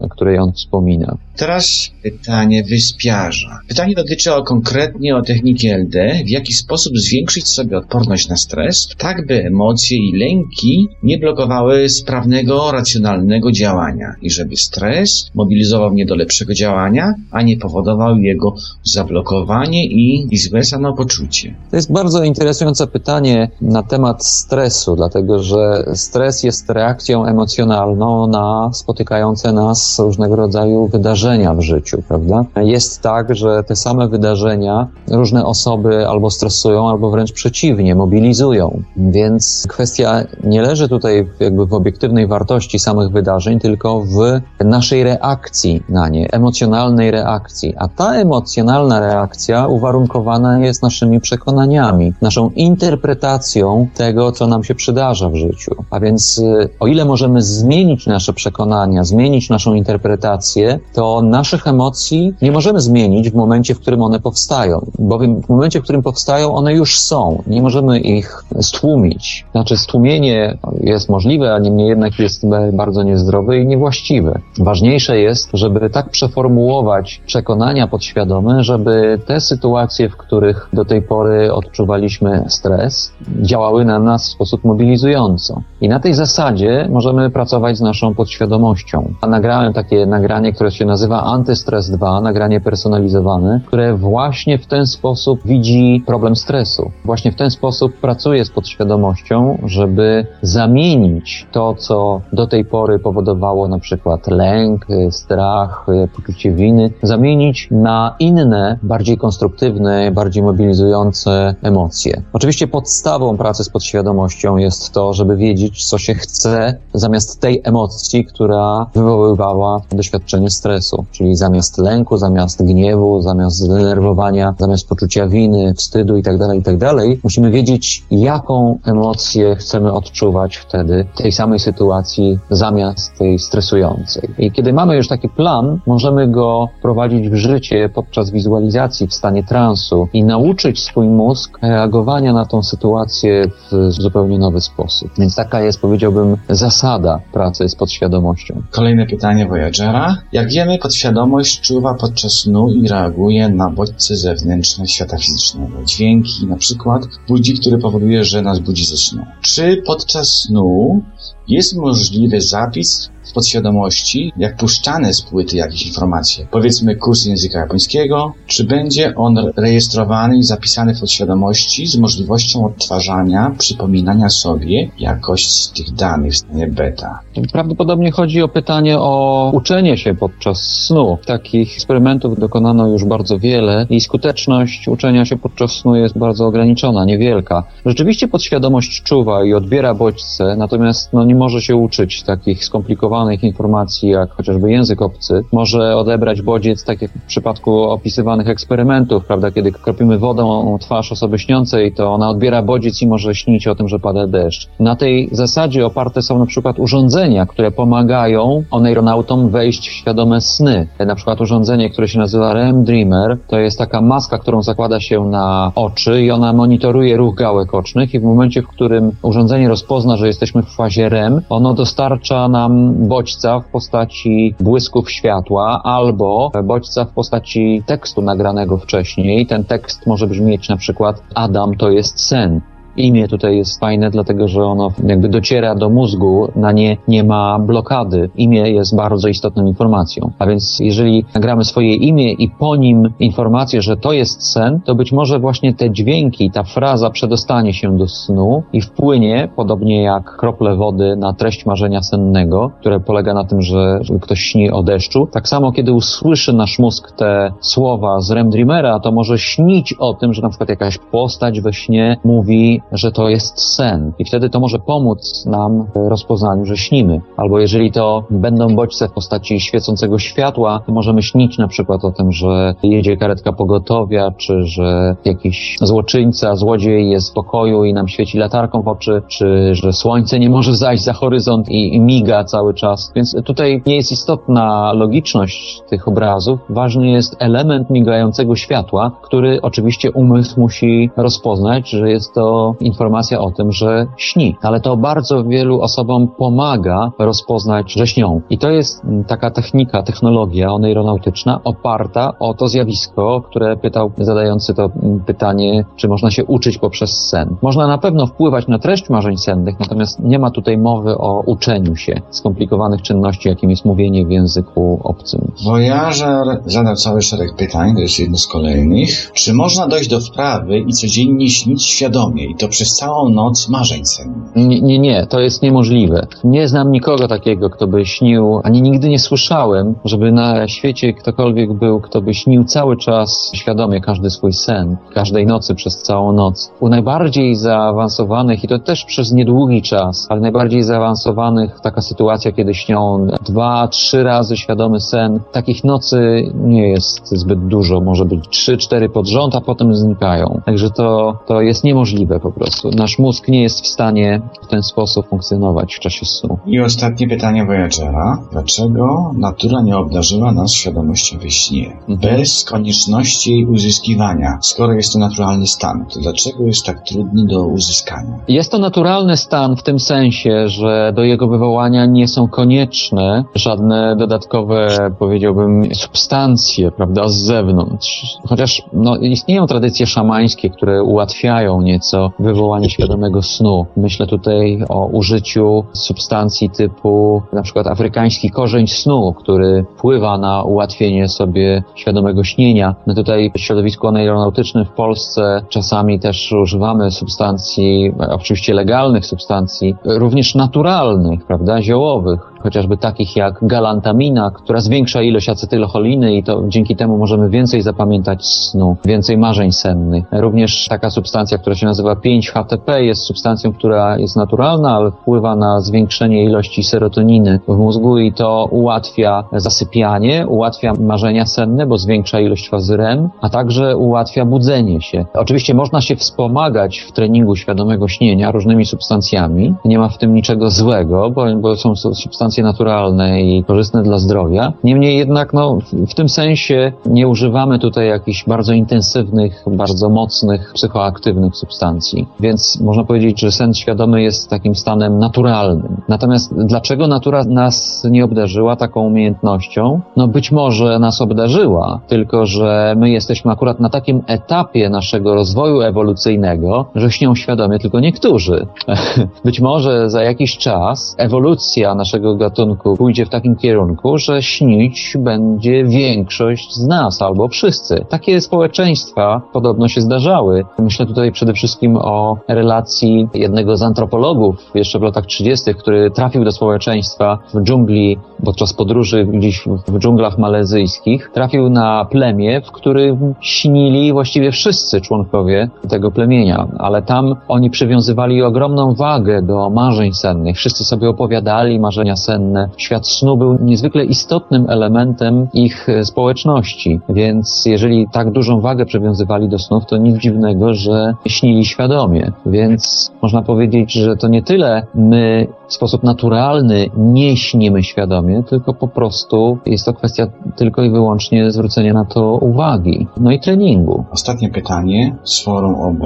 o 0.01 0.09
której 0.09 0.39
on 0.39 0.53
wspomina. 0.53 1.17
Teraz 1.37 1.91
pytanie 2.03 2.65
wyspiarza. 2.65 3.61
Pytanie 3.69 3.95
dotyczy 3.95 4.35
o, 4.35 4.43
konkretnie 4.43 5.17
o 5.17 5.23
techniki 5.23 5.69
LD, 5.69 6.25
w 6.27 6.29
jaki 6.29 6.53
sposób 6.53 6.99
zwiększyć 6.99 7.49
sobie 7.49 7.77
odporność 7.77 8.29
na 8.29 8.37
stres, 8.37 8.89
tak 8.99 9.27
by 9.27 9.45
emocje 9.45 9.99
i 9.99 10.19
lęki 10.19 10.89
nie 11.03 11.19
blokowały 11.19 11.89
sprawnego, 11.89 12.73
racjonalnego 12.73 13.53
działania 13.53 14.15
i 14.23 14.31
żeby 14.31 14.57
stres 14.57 15.31
mobilizował 15.35 15.91
mnie 15.91 16.07
do 16.07 16.15
lepszego 16.15 16.55
działania, 16.55 17.15
a 17.31 17.43
nie 17.43 17.57
powodował 17.57 18.19
jego 18.19 18.55
zablokowanie 18.85 19.87
i, 19.87 20.27
i 20.31 20.39
złe 20.39 20.65
samopoczucie. 20.65 21.55
To 21.71 21.77
jest 21.77 21.93
bardzo 21.93 22.25
interesujące 22.25 22.87
pytanie 22.87 23.51
na 23.61 23.83
temat 23.83 24.27
stresu, 24.27 24.97
dlatego 24.97 25.43
że 25.43 25.85
stres 25.95 26.43
jest 26.43 26.71
reakcją 26.71 27.10
emocjonalną 27.15 28.27
na 28.27 28.71
spotykające 28.73 29.53
nas 29.53 29.99
różnego 29.99 30.37
rodzaju 30.37 30.87
wydarzenia 30.87 31.55
w 31.55 31.61
życiu, 31.61 32.03
prawda? 32.09 32.45
Jest 32.57 33.03
tak, 33.03 33.35
że 33.37 33.65
te 33.65 33.77
same 33.77 34.09
wydarzenia 34.09 34.87
różne 35.11 35.47
osoby 35.47 36.09
albo 36.09 36.31
stresują, 36.31 36.89
albo 36.89 37.11
wręcz 37.11 37.33
przeciwnie, 37.33 37.95
mobilizują. 37.95 38.83
Więc 38.97 39.67
kwestia 39.69 40.25
nie 40.45 40.63
leży 40.63 40.89
tutaj 40.89 41.29
jakby 41.41 41.67
w 41.67 41.75
obiektywnej 41.75 42.27
wartości 42.27 42.79
samych 42.79 43.11
wydarzeń, 43.11 43.61
tylko 43.61 44.01
w 44.01 44.41
naszej 44.65 45.05
reakcji 45.05 45.83
na 45.89 46.09
nie, 46.09 46.33
emocjonalnej 46.33 47.11
reakcji. 47.11 47.75
A 47.79 47.89
ta 47.89 48.15
emocjonalna 48.15 49.01
reakcja 49.01 49.67
uwarunkowana 49.67 50.59
jest 50.59 50.83
naszymi 50.83 51.21
przekonaniami, 51.21 52.13
naszą 52.21 52.51
interpretacją 52.51 53.89
tego, 53.95 54.33
co 54.33 54.47
nam 54.47 54.65
się 54.65 54.75
przydarza 54.75 55.29
w 55.29 55.35
życiu. 55.35 55.75
A 55.91 56.01
więc 56.01 56.43
o 56.81 56.87
ile 56.87 57.00
możemy 57.05 57.43
zmienić 57.43 58.07
nasze 58.07 58.33
przekonania, 58.33 59.05
zmienić 59.05 59.51
naszą 59.51 59.75
interpretację, 59.75 60.79
to 60.95 61.23
naszych 61.23 61.67
emocji 61.67 62.35
nie 62.43 62.53
możemy 62.53 62.81
zmienić 62.81 63.31
w 63.31 63.35
momencie, 63.35 63.75
w 63.75 63.81
którym 63.81 64.03
one 64.03 64.21
powstają, 64.21 64.87
bowiem 64.99 65.43
w 65.43 65.49
momencie, 65.49 65.81
w 65.81 65.83
którym 65.83 66.03
powstają, 66.03 66.55
one 66.55 66.75
już 66.75 67.01
są. 67.01 67.43
Nie 67.47 67.63
możemy 67.63 68.01
ich 68.01 68.45
stłumić. 68.61 69.47
Znaczy, 69.53 69.77
stłumienie 69.77 70.59
jest 70.81 71.09
możliwe, 71.09 71.55
a 71.55 71.59
niemniej 71.59 71.89
jednak 71.89 72.19
jest 72.19 72.43
bardzo 72.73 73.03
niezdrowe 73.03 73.59
i 73.59 73.67
niewłaściwe. 73.67 74.41
Ważniejsze 74.59 75.19
jest, 75.19 75.51
żeby 75.53 75.91
tak 75.91 76.11
przeformułować 76.11 77.21
przekonania 77.27 77.89
podświadome, 77.89 78.65
żeby 78.65 79.21
te 79.27 79.41
sytuacje, 79.41 80.09
w 80.09 80.17
których 80.17 80.69
do 80.73 80.85
tej 80.85 81.03
pory 81.03 81.53
odczuwaliśmy 81.53 82.45
stres, 82.49 83.13
działały 83.43 83.85
na 83.85 83.99
nas 83.99 84.29
w 84.29 84.33
sposób 84.33 84.65
mobilizująco. 84.65 85.63
I 85.81 85.89
na 85.89 86.01
tej 86.01 86.15
zasadzie 86.15 86.89
możemy 86.91 87.31
pracować 87.31 87.77
z 87.77 87.81
naszą 87.81 88.15
podświadomością 88.15 89.15
nagrałem 89.31 89.73
takie 89.73 90.07
nagranie, 90.07 90.53
które 90.53 90.71
się 90.71 90.85
nazywa 90.85 91.23
Antystres 91.23 91.91
2, 91.91 92.21
nagranie 92.21 92.61
personalizowane, 92.61 93.61
które 93.67 93.95
właśnie 93.95 94.59
w 94.59 94.67
ten 94.67 94.87
sposób 94.87 95.41
widzi 95.45 96.03
problem 96.07 96.37
stresu. 96.37 96.91
Właśnie 97.05 97.33
w 97.33 97.37
ten 97.37 97.51
sposób 97.51 97.93
pracuje 98.01 98.45
z 98.45 98.51
podświadomością, 98.51 99.59
żeby 99.65 100.27
zamienić 100.43 101.47
to, 101.53 101.75
co 101.75 102.21
do 102.33 102.47
tej 102.47 102.65
pory 102.65 102.99
powodowało 102.99 103.69
na 103.69 103.79
przykład 103.79 104.27
lęk, 104.27 104.87
strach, 105.11 105.87
poczucie 106.17 106.53
winy, 106.53 106.91
zamienić 107.03 107.69
na 107.71 108.17
inne, 108.19 108.79
bardziej 108.83 109.19
konstruktywne, 109.19 110.11
bardziej 110.11 110.43
mobilizujące 110.43 111.55
emocje. 111.63 112.23
Oczywiście 112.33 112.67
podstawą 112.69 113.37
pracy 113.37 113.65
z 113.65 113.69
podświadomością 113.69 114.57
jest 114.57 114.93
to, 114.93 115.15
żeby 115.15 115.37
wiedzieć, 115.37 115.85
co 115.85 115.99
się 115.99 116.15
chce, 116.15 116.80
zamiast 116.95 117.41
tej 117.41 117.61
emocji, 117.65 118.25
która 118.25 118.87
wywoływała 118.95 119.81
doświadczenie 119.93 120.51
stresu, 120.51 121.05
czyli 121.13 121.37
zamiast 121.37 121.79
lęku, 121.79 122.17
zamiast 122.17 122.65
gniewu, 122.65 123.23
zamiast 123.23 123.57
zdenerwowania, 123.57 124.55
zamiast 124.59 124.89
poczucia 124.89 125.29
winy, 125.29 125.75
wstydu 125.75 126.17
itd., 126.17 126.47
tak 126.47 126.57
itd., 126.57 126.79
tak 126.79 127.25
musimy 127.25 127.51
wiedzieć, 127.51 128.05
jaką 128.11 128.79
emocję 128.85 129.57
chcemy 129.57 129.93
odczuwać 129.93 130.57
wtedy 130.57 131.07
w 131.15 131.23
tej 131.23 131.33
samej 131.33 131.59
sytuacji 131.59 132.39
zamiast 132.51 133.19
tej 133.19 133.39
stresującej. 133.39 134.31
I 134.39 134.53
kiedy 134.53 134.73
mamy 134.73 134.97
już 134.97 135.09
taki 135.09 135.29
plan, 135.29 135.81
możemy 135.87 136.29
go 136.29 136.69
prowadzić 136.83 137.29
w 137.29 137.35
życie 137.35 137.91
podczas 137.95 138.31
wizualizacji 138.31 139.07
w 139.07 139.15
stanie 139.15 139.45
transu 139.45 140.09
i 140.13 140.25
nauczyć 140.25 140.83
swój 140.83 141.09
mózg 141.09 141.59
reagowania 141.63 142.33
na 142.33 142.47
tą 142.47 142.63
sytuację 142.63 143.47
w 143.73 143.91
zupełnie 143.91 144.39
nowy 144.39 144.61
sposób. 144.61 145.11
Więc 145.19 145.37
taka 145.37 145.61
jest, 145.61 145.81
powiedziałbym, 145.81 146.37
zasada 146.71 147.21
pracy 147.33 147.69
z 147.69 147.75
podświadomością. 147.75 148.63
Kolejne 148.71 149.07
pytanie 149.07 149.47
Voyagera. 149.47 150.17
Jak 150.33 150.51
wiemy, 150.51 150.79
podświadomość 150.79 151.61
czuwa 151.61 151.95
podczas 151.95 152.33
snu 152.33 152.69
i 152.69 152.89
reaguje 152.89 153.49
na 153.49 153.71
bodźce 153.71 154.17
zewnętrzne 154.17 154.87
świata 154.87 155.19
fizycznego. 155.19 155.85
Dźwięki, 155.85 156.47
na 156.47 156.57
przykład 156.57 157.03
budzik, 157.29 157.61
który 157.61 157.79
powoduje, 157.79 158.25
że 158.25 158.43
nas 158.43 158.59
budzi 158.59 158.85
ze 158.85 158.97
snu. 158.97 159.23
Czy 159.43 159.83
podczas 159.87 160.29
snu 160.29 161.03
jest 161.49 161.77
możliwy 161.77 162.41
zapis 162.41 163.11
podświadomości, 163.33 164.33
jak 164.37 164.57
puszczane 164.57 165.15
z 165.15 165.23
płyty 165.23 165.57
jakieś 165.57 165.87
informacje, 165.87 166.47
powiedzmy 166.51 166.97
kurs 166.97 167.27
języka 167.27 167.59
japońskiego, 167.59 168.35
czy 168.47 168.65
będzie 168.65 169.15
on 169.17 169.53
rejestrowany 169.57 170.39
i 170.39 170.43
zapisany 170.43 170.95
w 170.95 171.01
podświadomości 171.01 171.87
z 171.87 171.97
możliwością 171.97 172.67
odtwarzania, 172.67 173.55
przypominania 173.59 174.29
sobie 174.29 174.91
jakość 174.99 175.69
tych 175.69 175.95
danych 175.95 176.33
w 176.33 176.37
stanie 176.37 176.67
beta. 176.67 177.21
Prawdopodobnie 177.53 178.11
chodzi 178.11 178.43
o 178.43 178.49
pytanie 178.49 178.99
o 178.99 179.51
uczenie 179.55 179.97
się 179.97 180.15
podczas 180.15 180.59
snu. 180.59 181.19
Takich 181.27 181.75
eksperymentów 181.75 182.41
dokonano 182.41 182.89
już 182.89 183.05
bardzo 183.05 183.39
wiele 183.39 183.87
i 183.91 184.01
skuteczność 184.01 184.89
uczenia 184.89 185.25
się 185.25 185.37
podczas 185.37 185.73
snu 185.73 185.97
jest 185.97 186.19
bardzo 186.19 186.47
ograniczona, 186.47 187.05
niewielka. 187.05 187.65
Rzeczywiście 187.87 188.29
podświadomość 188.29 189.03
czuwa 189.03 189.45
i 189.45 189.55
odbiera 189.55 189.95
bodźce, 189.95 190.57
natomiast 190.57 191.13
no, 191.13 191.25
nie 191.25 191.35
może 191.35 191.61
się 191.61 191.77
uczyć 191.77 192.23
takich 192.23 192.65
skomplikowanych 192.65 193.20
skomplikowanych 193.21 193.45
informacji, 193.45 194.09
jak 194.09 194.31
chociażby 194.31 194.71
język 194.71 195.03
obcy, 195.03 195.43
może 195.53 195.97
odebrać 195.97 196.43
bodziec, 196.43 196.85
tak 196.85 197.03
jak 197.03 197.11
w 197.11 197.27
przypadku 197.27 197.83
opisywanych 197.83 198.49
eksperymentów, 198.49 199.25
prawda, 199.27 199.51
kiedy 199.51 199.73
kropimy 199.73 200.19
wodą 200.19 200.79
twarz 200.81 201.13
osoby 201.13 201.39
śniącej, 201.39 201.93
to 201.93 202.13
ona 202.13 202.31
odbiera 202.31 202.63
bodziec 202.63 203.03
i 203.03 203.07
może 203.07 203.35
śnić 203.35 203.67
o 203.67 203.75
tym, 203.75 203.89
że 203.89 203.99
pada 203.99 204.27
deszcz. 204.27 204.69
Na 204.81 204.97
tej 204.97 205.29
zasadzie 205.33 205.87
oparte 205.87 206.23
są 206.23 206.39
na 206.39 206.47
przykład 206.47 206.79
urządzenia, 206.79 207.47
które 207.47 207.71
pomagają 207.71 208.63
oneironautom 208.71 209.51
wejść 209.51 209.89
w 209.89 209.93
świadome 209.93 210.41
sny. 210.41 210.89
Na 210.99 211.15
przykład 211.15 211.41
urządzenie, 211.41 211.91
które 211.91 212.09
się 212.09 212.19
nazywa 212.19 212.55
REM 212.55 212.85
Dreamer, 212.85 213.39
to 213.49 213.59
jest 213.59 213.79
taka 213.79 214.01
maska, 214.01 214.39
którą 214.39 214.63
zakłada 214.63 215.01
się 215.01 215.25
na 215.25 215.73
oczy 215.75 216.23
i 216.23 216.31
ona 216.31 216.53
monitoruje 216.53 217.17
ruch 217.17 217.35
gałek 217.35 217.75
ocznych 217.75 218.15
i 218.15 218.21
w 218.21 218.23
momencie, 218.23 218.63
w 218.63 218.69
którym 218.69 219.11
urządzenie 219.23 219.69
rozpozna, 219.69 220.17
że 220.17 220.27
jesteśmy 220.27 220.63
w 220.63 220.71
fazie 220.71 221.09
REM, 221.09 221.41
ono 221.49 221.75
dostarcza 221.75 222.49
nam 222.49 222.95
bodźca 223.11 223.61
w 223.61 223.65
postaci 223.65 224.55
błysków 224.61 225.11
światła 225.11 225.81
albo 225.85 226.51
bodźca 226.65 227.05
w 227.05 227.13
postaci 227.13 227.83
tekstu 227.87 228.23
nagranego 228.23 228.79
wcześniej. 228.79 229.47
Ten 229.47 229.65
tekst 229.65 230.07
może 230.07 230.27
brzmieć 230.27 230.69
na 230.69 230.77
przykład 230.77 231.23
Adam 231.35 231.77
to 231.77 231.91
jest 231.91 232.21
sen. 232.21 232.61
Imię 232.97 233.29
tutaj 233.29 233.57
jest 233.57 233.81
fajne, 233.81 234.11
dlatego 234.11 234.49
że 234.49 234.65
ono 234.65 234.89
jakby 235.05 235.29
dociera 235.29 235.75
do 235.75 235.91
mózgu, 235.91 236.49
na 236.57 236.73
nie 236.73 236.97
nie 237.09 237.25
ma 237.25 237.59
blokady. 237.59 238.31
Imię 238.37 238.71
jest 238.71 238.97
bardzo 238.97 239.29
istotną 239.29 239.67
informacją. 239.67 240.31
A 240.39 240.47
więc 240.47 240.81
jeżeli 240.81 241.25
nagramy 241.35 241.65
swoje 241.65 241.95
imię 241.95 242.33
i 242.33 242.51
po 242.51 242.77
nim 242.77 243.13
informację, 243.21 243.83
że 243.83 243.97
to 243.97 244.13
jest 244.13 244.53
sen, 244.53 244.81
to 244.85 244.95
być 244.95 245.13
może 245.13 245.39
właśnie 245.39 245.75
te 245.75 245.91
dźwięki, 245.91 246.51
ta 246.51 246.63
fraza 246.63 247.11
przedostanie 247.11 247.75
się 247.75 247.97
do 247.97 248.09
snu 248.09 248.63
i 248.73 248.81
wpłynie, 248.81 249.49
podobnie 249.57 250.03
jak 250.03 250.37
krople 250.37 250.77
wody, 250.77 251.17
na 251.17 251.33
treść 251.33 251.67
marzenia 251.67 252.03
sennego, 252.03 252.71
które 252.81 253.01
polega 253.01 253.35
na 253.35 253.45
tym, 253.45 253.63
że 253.63 254.01
ktoś 254.21 254.41
śni 254.41 254.71
o 254.71 254.83
deszczu. 254.83 255.29
Tak 255.33 255.49
samo, 255.49 255.73
kiedy 255.73 255.93
usłyszy 255.93 256.53
nasz 256.53 256.79
mózg 256.79 257.13
te 257.13 257.53
słowa 257.61 258.21
z 258.21 258.31
Rem 258.31 258.51
Dreamera, 258.51 259.01
to 259.01 259.13
może 259.13 259.39
śnić 259.39 259.95
o 259.99 260.15
tym, 260.15 260.35
że 260.35 260.43
na 260.43 260.49
przykład 260.49 260.69
jakaś 260.69 260.99
postać 260.99 261.61
we 261.61 261.73
śnie 261.73 262.17
mówi 262.25 262.80
że 262.93 263.13
to 263.13 263.29
jest 263.29 263.61
sen 263.61 264.13
i 264.19 264.25
wtedy 264.25 264.51
to 264.51 264.61
może 264.61 264.79
pomóc 264.79 265.47
nam 265.47 265.87
w 265.95 266.09
rozpoznaniu, 266.09 266.65
że 266.65 266.77
śnimy. 266.77 267.21
Albo 267.37 267.61
jeżeli 267.61 267.93
to 267.93 268.25
będą 268.31 268.77
bodźce 268.77 269.09
w 269.09 269.13
postaci 269.13 269.61
świecącego 269.61 270.19
światła, 270.19 270.81
to 270.87 270.93
możemy 270.93 271.23
śnić 271.23 271.59
na 271.59 271.69
przykład 271.69 272.05
o 272.05 272.11
tym, 272.11 272.33
że 272.33 272.75
jedzie 272.83 273.17
karetka 273.17 273.53
pogotowia, 273.53 274.31
czy 274.37 274.63
że 274.63 275.17
jakiś 275.25 275.79
złoczyńca, 275.81 276.57
złodziej 276.57 277.11
jest 277.11 277.31
w 277.31 277.35
pokoju 277.35 277.85
i 277.85 277.93
nam 277.93 278.09
świeci 278.09 278.39
latarką 278.39 278.83
w 278.83 278.89
oczy, 278.89 279.23
czy 279.29 279.75
że 279.75 279.93
słońce 279.93 280.39
nie 280.39 280.51
może 280.51 280.77
zajść 280.77 281.05
za 281.05 281.13
horyzont 281.13 281.69
i, 281.69 281.95
i 281.95 282.01
miga 282.01 282.45
cały 282.45 282.75
czas. 282.75 283.13
Więc 283.15 283.37
tutaj 283.45 283.83
nie 283.87 283.97
jest 283.97 284.13
istotna 284.13 284.93
logiczność 284.93 285.83
tych 285.89 286.09
obrazów. 286.09 286.61
Ważny 286.69 287.11
jest 287.11 287.37
element 287.39 287.91
migającego 287.91 288.57
światła, 288.57 289.11
który 289.23 289.63
oczywiście 289.63 290.13
umysł 290.13 290.61
musi 290.61 291.11
rozpoznać, 291.17 291.91
że 291.91 292.11
jest 292.11 292.35
to 292.35 292.70
informacja 292.81 293.41
o 293.41 293.51
tym, 293.51 293.73
że 293.73 294.07
śni. 294.17 294.57
Ale 294.63 294.81
to 294.81 294.97
bardzo 294.97 295.45
wielu 295.45 295.81
osobom 295.81 296.29
pomaga 296.29 297.11
rozpoznać, 297.19 297.93
że 297.93 298.07
śnią. 298.07 298.41
I 298.51 298.59
to 298.59 298.71
jest 298.71 299.05
mm, 299.05 299.25
taka 299.25 299.51
technika, 299.51 300.03
technologia 300.03 300.73
oneironautyczna 300.73 301.61
oparta 301.65 302.33
o 302.39 302.55
to 302.55 302.69
zjawisko, 302.69 303.43
które 303.51 303.77
pytał 303.77 304.13
zadający 304.19 304.75
to 304.75 304.91
mm, 305.03 305.21
pytanie, 305.21 305.85
czy 305.97 306.09
można 306.09 306.31
się 306.31 306.45
uczyć 306.45 306.79
poprzez 306.79 307.29
sen. 307.29 307.57
Można 307.63 307.87
na 307.87 307.99
pewno 307.99 308.27
wpływać 308.27 308.69
na 308.69 308.79
treść 308.79 309.11
marzeń 309.11 309.37
sennych, 309.37 309.81
natomiast 309.81 310.21
nie 310.21 310.39
ma 310.39 310.51
tutaj 310.51 310.79
mowy 310.79 311.19
o 311.19 311.43
uczeniu 311.47 311.97
się 311.97 312.21
skomplikowanych 312.31 313.03
czynności, 313.03 313.49
jakim 313.49 313.71
jest 313.71 313.85
mówienie 313.85 314.27
w 314.27 314.31
języku 314.31 315.01
obcym. 315.05 315.53
Wojażer 315.65 316.63
zadał 316.67 316.97
cały 316.97 317.23
szereg 317.23 317.57
pytań, 317.57 317.95
to 317.95 318.01
jest 318.01 318.19
jedno 318.19 318.37
z 318.37 318.47
kolejnych. 318.47 319.33
Czy 319.33 319.55
można 319.55 319.89
dojść 319.89 320.09
do 320.09 320.21
wprawy 320.21 320.79
i 320.79 320.93
codziennie 320.93 321.49
śnić 321.49 321.87
świadomie 321.87 322.45
i 322.45 322.55
to 322.61 322.69
przez 322.69 322.95
całą 322.95 323.29
noc 323.29 323.69
marzeń 323.69 324.05
sennych. 324.05 324.57
Nie, 324.57 324.81
nie, 324.81 324.99
nie, 324.99 325.27
to 325.27 325.41
jest 325.41 325.63
niemożliwe. 325.63 326.27
Nie 326.45 326.69
znam 326.69 326.93
nikogo 326.93 327.29
takiego, 327.29 327.71
kto 327.71 327.87
by 327.87 328.07
śnił, 328.07 328.61
ani 328.65 328.83
nigdy 328.83 329.09
nie 329.09 329.19
słyszałem, 329.19 329.95
żeby 330.05 330.33
na 330.33 330.69
świecie 330.69 331.13
ktokolwiek 331.13 331.73
był, 331.73 332.01
kto 332.01 332.23
by 332.23 332.35
śnił 332.35 332.65
cały 332.65 332.97
czas 332.97 333.51
świadomie 333.55 334.01
każdy 334.01 334.31
swój 334.31 334.53
sen, 334.53 334.97
każdej 335.15 335.47
nocy 335.47 335.75
przez 335.75 336.03
całą 336.03 336.33
noc. 336.33 336.73
U 336.81 336.89
najbardziej 336.89 337.55
zaawansowanych, 337.55 338.65
i 338.65 338.69
to 338.69 338.79
też 338.79 339.05
przez 339.05 339.33
niedługi 339.33 339.83
czas, 339.83 340.27
ale 340.31 340.41
najbardziej 340.41 340.83
zaawansowanych 340.83 341.81
taka 341.81 342.01
sytuacja, 342.01 342.53
kiedy 342.53 342.75
śnią 342.75 343.27
dwa, 343.47 343.89
trzy 343.89 344.23
razy 344.23 344.57
świadomy 344.57 345.01
sen, 345.01 345.41
takich 345.53 345.85
nocy 345.85 346.43
nie 346.55 346.89
jest 346.89 347.29
zbyt 347.29 347.67
dużo, 347.67 348.01
może 348.01 348.25
być 348.25 348.49
trzy, 348.49 348.77
cztery 348.77 349.09
pod 349.09 349.29
rząd, 349.29 349.55
a 349.55 349.61
potem 349.61 349.95
znikają. 349.95 350.61
Także 350.65 350.91
to, 350.91 351.39
to 351.47 351.61
jest 351.61 351.85
niemożliwe 351.85 352.41
po 352.41 352.50
prostu. 352.53 352.91
Nasz 352.91 353.19
mózg 353.19 353.49
nie 353.49 353.63
jest 353.63 353.85
w 353.85 353.87
stanie 353.87 354.41
w 354.63 354.67
ten 354.67 354.83
sposób 354.83 355.29
funkcjonować 355.29 355.95
w 355.95 356.01
czasie 356.01 356.27
snu. 356.27 356.59
I 356.67 356.81
ostatnie 356.81 357.29
pytanie 357.29 357.67
Voyagera. 357.67 358.43
Dlaczego 358.53 359.33
natura 359.37 359.81
nie 359.81 359.97
obdarzyła 359.97 360.53
nas 360.53 360.73
świadomością 360.73 361.39
we 361.39 361.51
śnie? 361.51 361.97
Mhm. 362.09 362.19
Bez 362.19 362.65
konieczności 362.65 363.53
jej 363.53 363.67
uzyskiwania. 363.67 364.59
Skoro 364.63 364.93
jest 364.93 365.13
to 365.13 365.19
naturalny 365.19 365.67
stan, 365.67 366.07
to 366.15 366.21
dlaczego 366.21 366.65
jest 366.65 366.87
tak 366.87 367.03
trudny 367.03 367.47
do 367.47 367.67
uzyskania? 367.67 368.39
Jest 368.49 368.73
to 368.73 368.79
naturalny 368.79 369.37
stan 369.37 369.77
w 369.77 369.83
tym 369.83 370.01
sensie, 370.01 370.69
że 370.69 371.13
do 371.17 371.25
jego 371.25 371.49
wywołania 371.49 372.07
nie 372.07 372.29
są 372.29 372.49
konieczne 372.49 373.45
żadne 373.55 374.17
dodatkowe, 374.17 374.89
powiedziałbym, 375.19 375.95
substancje, 375.95 376.91
prawda, 376.91 377.29
z 377.29 377.35
zewnątrz. 377.35 378.39
Chociaż 378.49 378.83
no, 378.93 379.17
istnieją 379.17 379.67
tradycje 379.67 380.07
szamańskie, 380.07 380.71
które 380.71 381.03
ułatwiają 381.03 381.83
nieco 381.83 382.33
wywołanie 382.41 382.91
świadomego 382.91 383.43
snu. 383.43 383.87
Myślę 383.97 384.27
tutaj 384.27 384.83
o 384.89 385.07
użyciu 385.07 385.85
substancji 385.93 386.71
typu 386.71 387.43
na 387.53 387.63
przykład 387.63 387.87
afrykański 387.87 388.51
korzeń 388.51 388.87
snu, 388.87 389.35
który 389.39 389.85
wpływa 389.97 390.39
na 390.39 390.63
ułatwienie 390.63 391.29
sobie 391.29 391.83
świadomego 391.95 392.45
śnienia. 392.45 392.95
My 393.07 393.15
tutaj 393.15 393.53
w 393.57 393.61
środowisku 393.61 394.09
aeronautycznym 394.09 394.85
w 394.85 394.91
Polsce 394.91 395.63
czasami 395.69 396.21
też 396.21 396.53
używamy 396.53 397.11
substancji, 397.11 398.13
oczywiście 398.31 398.75
legalnych 398.75 399.27
substancji, 399.27 399.95
również 400.05 400.55
naturalnych, 400.55 401.47
prawda, 401.47 401.83
ziołowych, 401.83 402.50
chociażby 402.63 402.97
takich 402.97 403.37
jak 403.37 403.59
galantamina, 403.63 404.51
która 404.51 404.81
zwiększa 404.81 405.23
ilość 405.23 405.49
acetylocholiny 405.49 406.35
i 406.35 406.43
to 406.43 406.63
dzięki 406.69 406.97
temu 406.97 407.19
możemy 407.19 407.51
więcej 407.51 407.83
zapamiętać 407.83 408.47
snu, 408.47 408.97
więcej 409.05 409.39
marzeń 409.39 409.73
sennych. 409.73 410.25
Również 410.33 410.87
taka 410.89 411.11
substancja, 411.11 411.59
która 411.59 411.77
się 411.77 411.87
nazywa 411.87 412.15
5-HTP 412.15 413.03
jest 413.05 413.23
substancją, 413.23 413.73
która 413.73 414.19
jest 414.19 414.37
naturalna, 414.37 414.97
ale 414.97 415.11
wpływa 415.11 415.57
na 415.57 415.81
zwiększenie 415.81 416.45
ilości 416.45 416.83
serotoniny 416.83 417.61
w 417.69 417.77
mózgu 417.77 418.19
i 418.19 418.33
to 418.33 418.69
ułatwia 418.71 419.45
zasypianie, 419.53 420.47
ułatwia 420.47 420.93
marzenia 421.01 421.47
senne, 421.47 421.87
bo 421.87 421.99
zwiększa 421.99 422.41
ilość 422.41 422.69
fazy 422.69 422.97
REM, 422.97 423.29
a 423.41 423.49
także 423.49 423.97
ułatwia 423.97 424.45
budzenie 424.45 425.01
się. 425.01 425.25
Oczywiście 425.35 425.75
można 425.75 426.01
się 426.01 426.17
wspomagać 426.17 426.99
w 426.99 427.13
treningu 427.13 427.57
świadomego 427.57 428.09
śnienia 428.09 428.51
różnymi 428.51 428.87
substancjami. 428.87 429.75
Nie 429.85 429.99
ma 429.99 430.09
w 430.09 430.19
tym 430.19 430.35
niczego 430.35 430.71
złego, 430.71 431.31
bo, 431.31 431.57
bo 431.57 431.77
są 431.77 431.97
substancje 431.97 432.50
naturalne 432.59 433.43
i 433.43 433.65
korzystne 433.65 434.03
dla 434.03 434.19
zdrowia. 434.19 434.73
Niemniej 434.85 435.19
jednak 435.19 435.53
no, 435.53 435.79
w 435.93 436.15
tym 436.15 436.29
sensie 436.29 436.93
nie 437.07 437.29
używamy 437.29 437.79
tutaj 437.79 438.09
jakichś 438.09 438.45
bardzo 438.45 438.73
intensywnych, 438.73 439.65
bardzo 439.67 440.09
mocnych, 440.09 440.73
psychoaktywnych 440.75 441.57
substancji. 441.57 442.27
Więc 442.41 442.81
można 442.81 443.05
powiedzieć, 443.05 443.41
że 443.41 443.53
sen 443.53 443.75
świadomy 443.75 444.23
jest 444.23 444.51
takim 444.51 444.75
stanem 444.75 445.19
naturalnym. 445.19 445.97
Natomiast 446.09 446.55
dlaczego 446.55 447.07
natura 447.07 447.45
nas 447.45 448.07
nie 448.11 448.25
obdarzyła 448.25 448.77
taką 448.77 449.01
umiejętnością? 449.01 450.01
No 450.17 450.29
być 450.29 450.53
może 450.53 450.99
nas 450.99 451.21
obdarzyła, 451.21 452.01
tylko 452.09 452.47
że 452.47 452.95
my 452.97 453.11
jesteśmy 453.11 453.53
akurat 453.53 453.81
na 453.81 453.89
takim 453.89 454.23
etapie 454.27 454.91
naszego 454.91 455.35
rozwoju 455.35 455.81
ewolucyjnego, 455.81 456.87
że 456.95 457.11
śnią 457.11 457.35
świadomie 457.35 457.79
tylko 457.79 458.01
niektórzy. 458.01 458.67
być 459.45 459.61
może 459.61 460.11
za 460.11 460.23
jakiś 460.23 460.59
czas 460.59 461.15
ewolucja 461.19 461.95
naszego 461.95 462.37
gatunku 462.41 462.97
pójdzie 462.97 463.27
w 463.27 463.29
takim 463.29 463.57
kierunku, 463.57 464.19
że 464.19 464.43
śnić 464.43 465.17
będzie 465.19 465.85
większość 465.85 466.75
z 466.75 466.87
nas 466.87 467.23
albo 467.23 467.49
wszyscy. 467.49 468.05
Takie 468.09 468.41
społeczeństwa 468.41 469.43
podobno 469.53 469.89
się 469.89 470.01
zdarzały. 470.01 470.65
Myślę 470.79 471.07
tutaj 471.07 471.33
przede 471.33 471.53
wszystkim 471.53 471.97
o 471.97 472.37
relacji 472.49 473.29
jednego 473.35 473.77
z 473.77 473.83
antropologów 473.83 474.71
jeszcze 474.75 474.99
w 474.99 475.03
latach 475.03 475.27
30., 475.27 475.75
który 475.75 476.11
trafił 476.11 476.45
do 476.45 476.53
społeczeństwa 476.53 477.39
w 477.55 477.63
dżungli 477.63 478.19
podczas 478.45 478.73
podróży 478.73 479.25
gdzieś 479.25 479.65
w 479.89 479.99
dżunglach 479.99 480.39
malezyjskich. 480.39 481.31
Trafił 481.35 481.71
na 481.71 482.05
plemię, 482.05 482.61
w 482.61 482.73
którym 482.73 483.35
śnili 483.41 484.13
właściwie 484.13 484.53
wszyscy 484.53 485.01
członkowie 485.01 485.71
tego 485.89 486.11
plemienia, 486.11 486.69
ale 486.79 487.03
tam 487.03 487.35
oni 487.49 487.71
przywiązywali 487.71 488.43
ogromną 488.43 488.95
wagę 488.95 489.43
do 489.43 489.71
marzeń 489.71 490.13
sennych. 490.13 490.57
Wszyscy 490.57 490.85
sobie 490.85 491.09
opowiadali 491.09 491.81
marzenia 491.81 492.17
senne. 492.17 492.30
Świat 492.77 493.09
snu 493.09 493.37
był 493.37 493.59
niezwykle 493.61 494.05
istotnym 494.05 494.71
elementem 494.71 495.49
ich 495.55 495.87
społeczności, 496.03 497.01
więc 497.09 497.67
jeżeli 497.67 498.09
tak 498.13 498.33
dużą 498.33 498.61
wagę 498.61 498.87
przywiązywali 498.87 499.49
do 499.49 499.59
snów, 499.59 499.87
to 499.87 499.97
nic 499.97 500.19
dziwnego, 500.19 500.75
że 500.75 501.15
śnili 501.27 501.65
świadomie. 501.65 502.33
Więc 502.47 503.11
można 503.23 503.43
powiedzieć, 503.43 503.93
że 503.93 504.17
to 504.17 504.29
nie 504.29 504.43
tyle 504.43 504.87
my 504.95 505.47
w 505.69 505.75
sposób 505.75 506.03
naturalny 506.03 506.87
nie 506.97 507.37
śnimy 507.37 507.83
świadomie, 507.83 508.43
tylko 508.43 508.75
po 508.75 508.89
prostu 508.89 509.59
jest 509.67 509.85
to 509.85 509.93
kwestia 509.93 510.27
tylko 510.57 510.83
i 510.83 510.91
wyłącznie 510.91 511.51
zwrócenia 511.51 511.93
na 511.93 512.05
to 512.05 512.35
uwagi. 512.35 513.07
No 513.17 513.31
i 513.31 513.41
treningu. 513.41 514.05
Ostatnie 514.11 514.49
pytanie 514.49 515.17
z 515.25 515.45
forum 515.45 515.75
OB, 515.75 516.03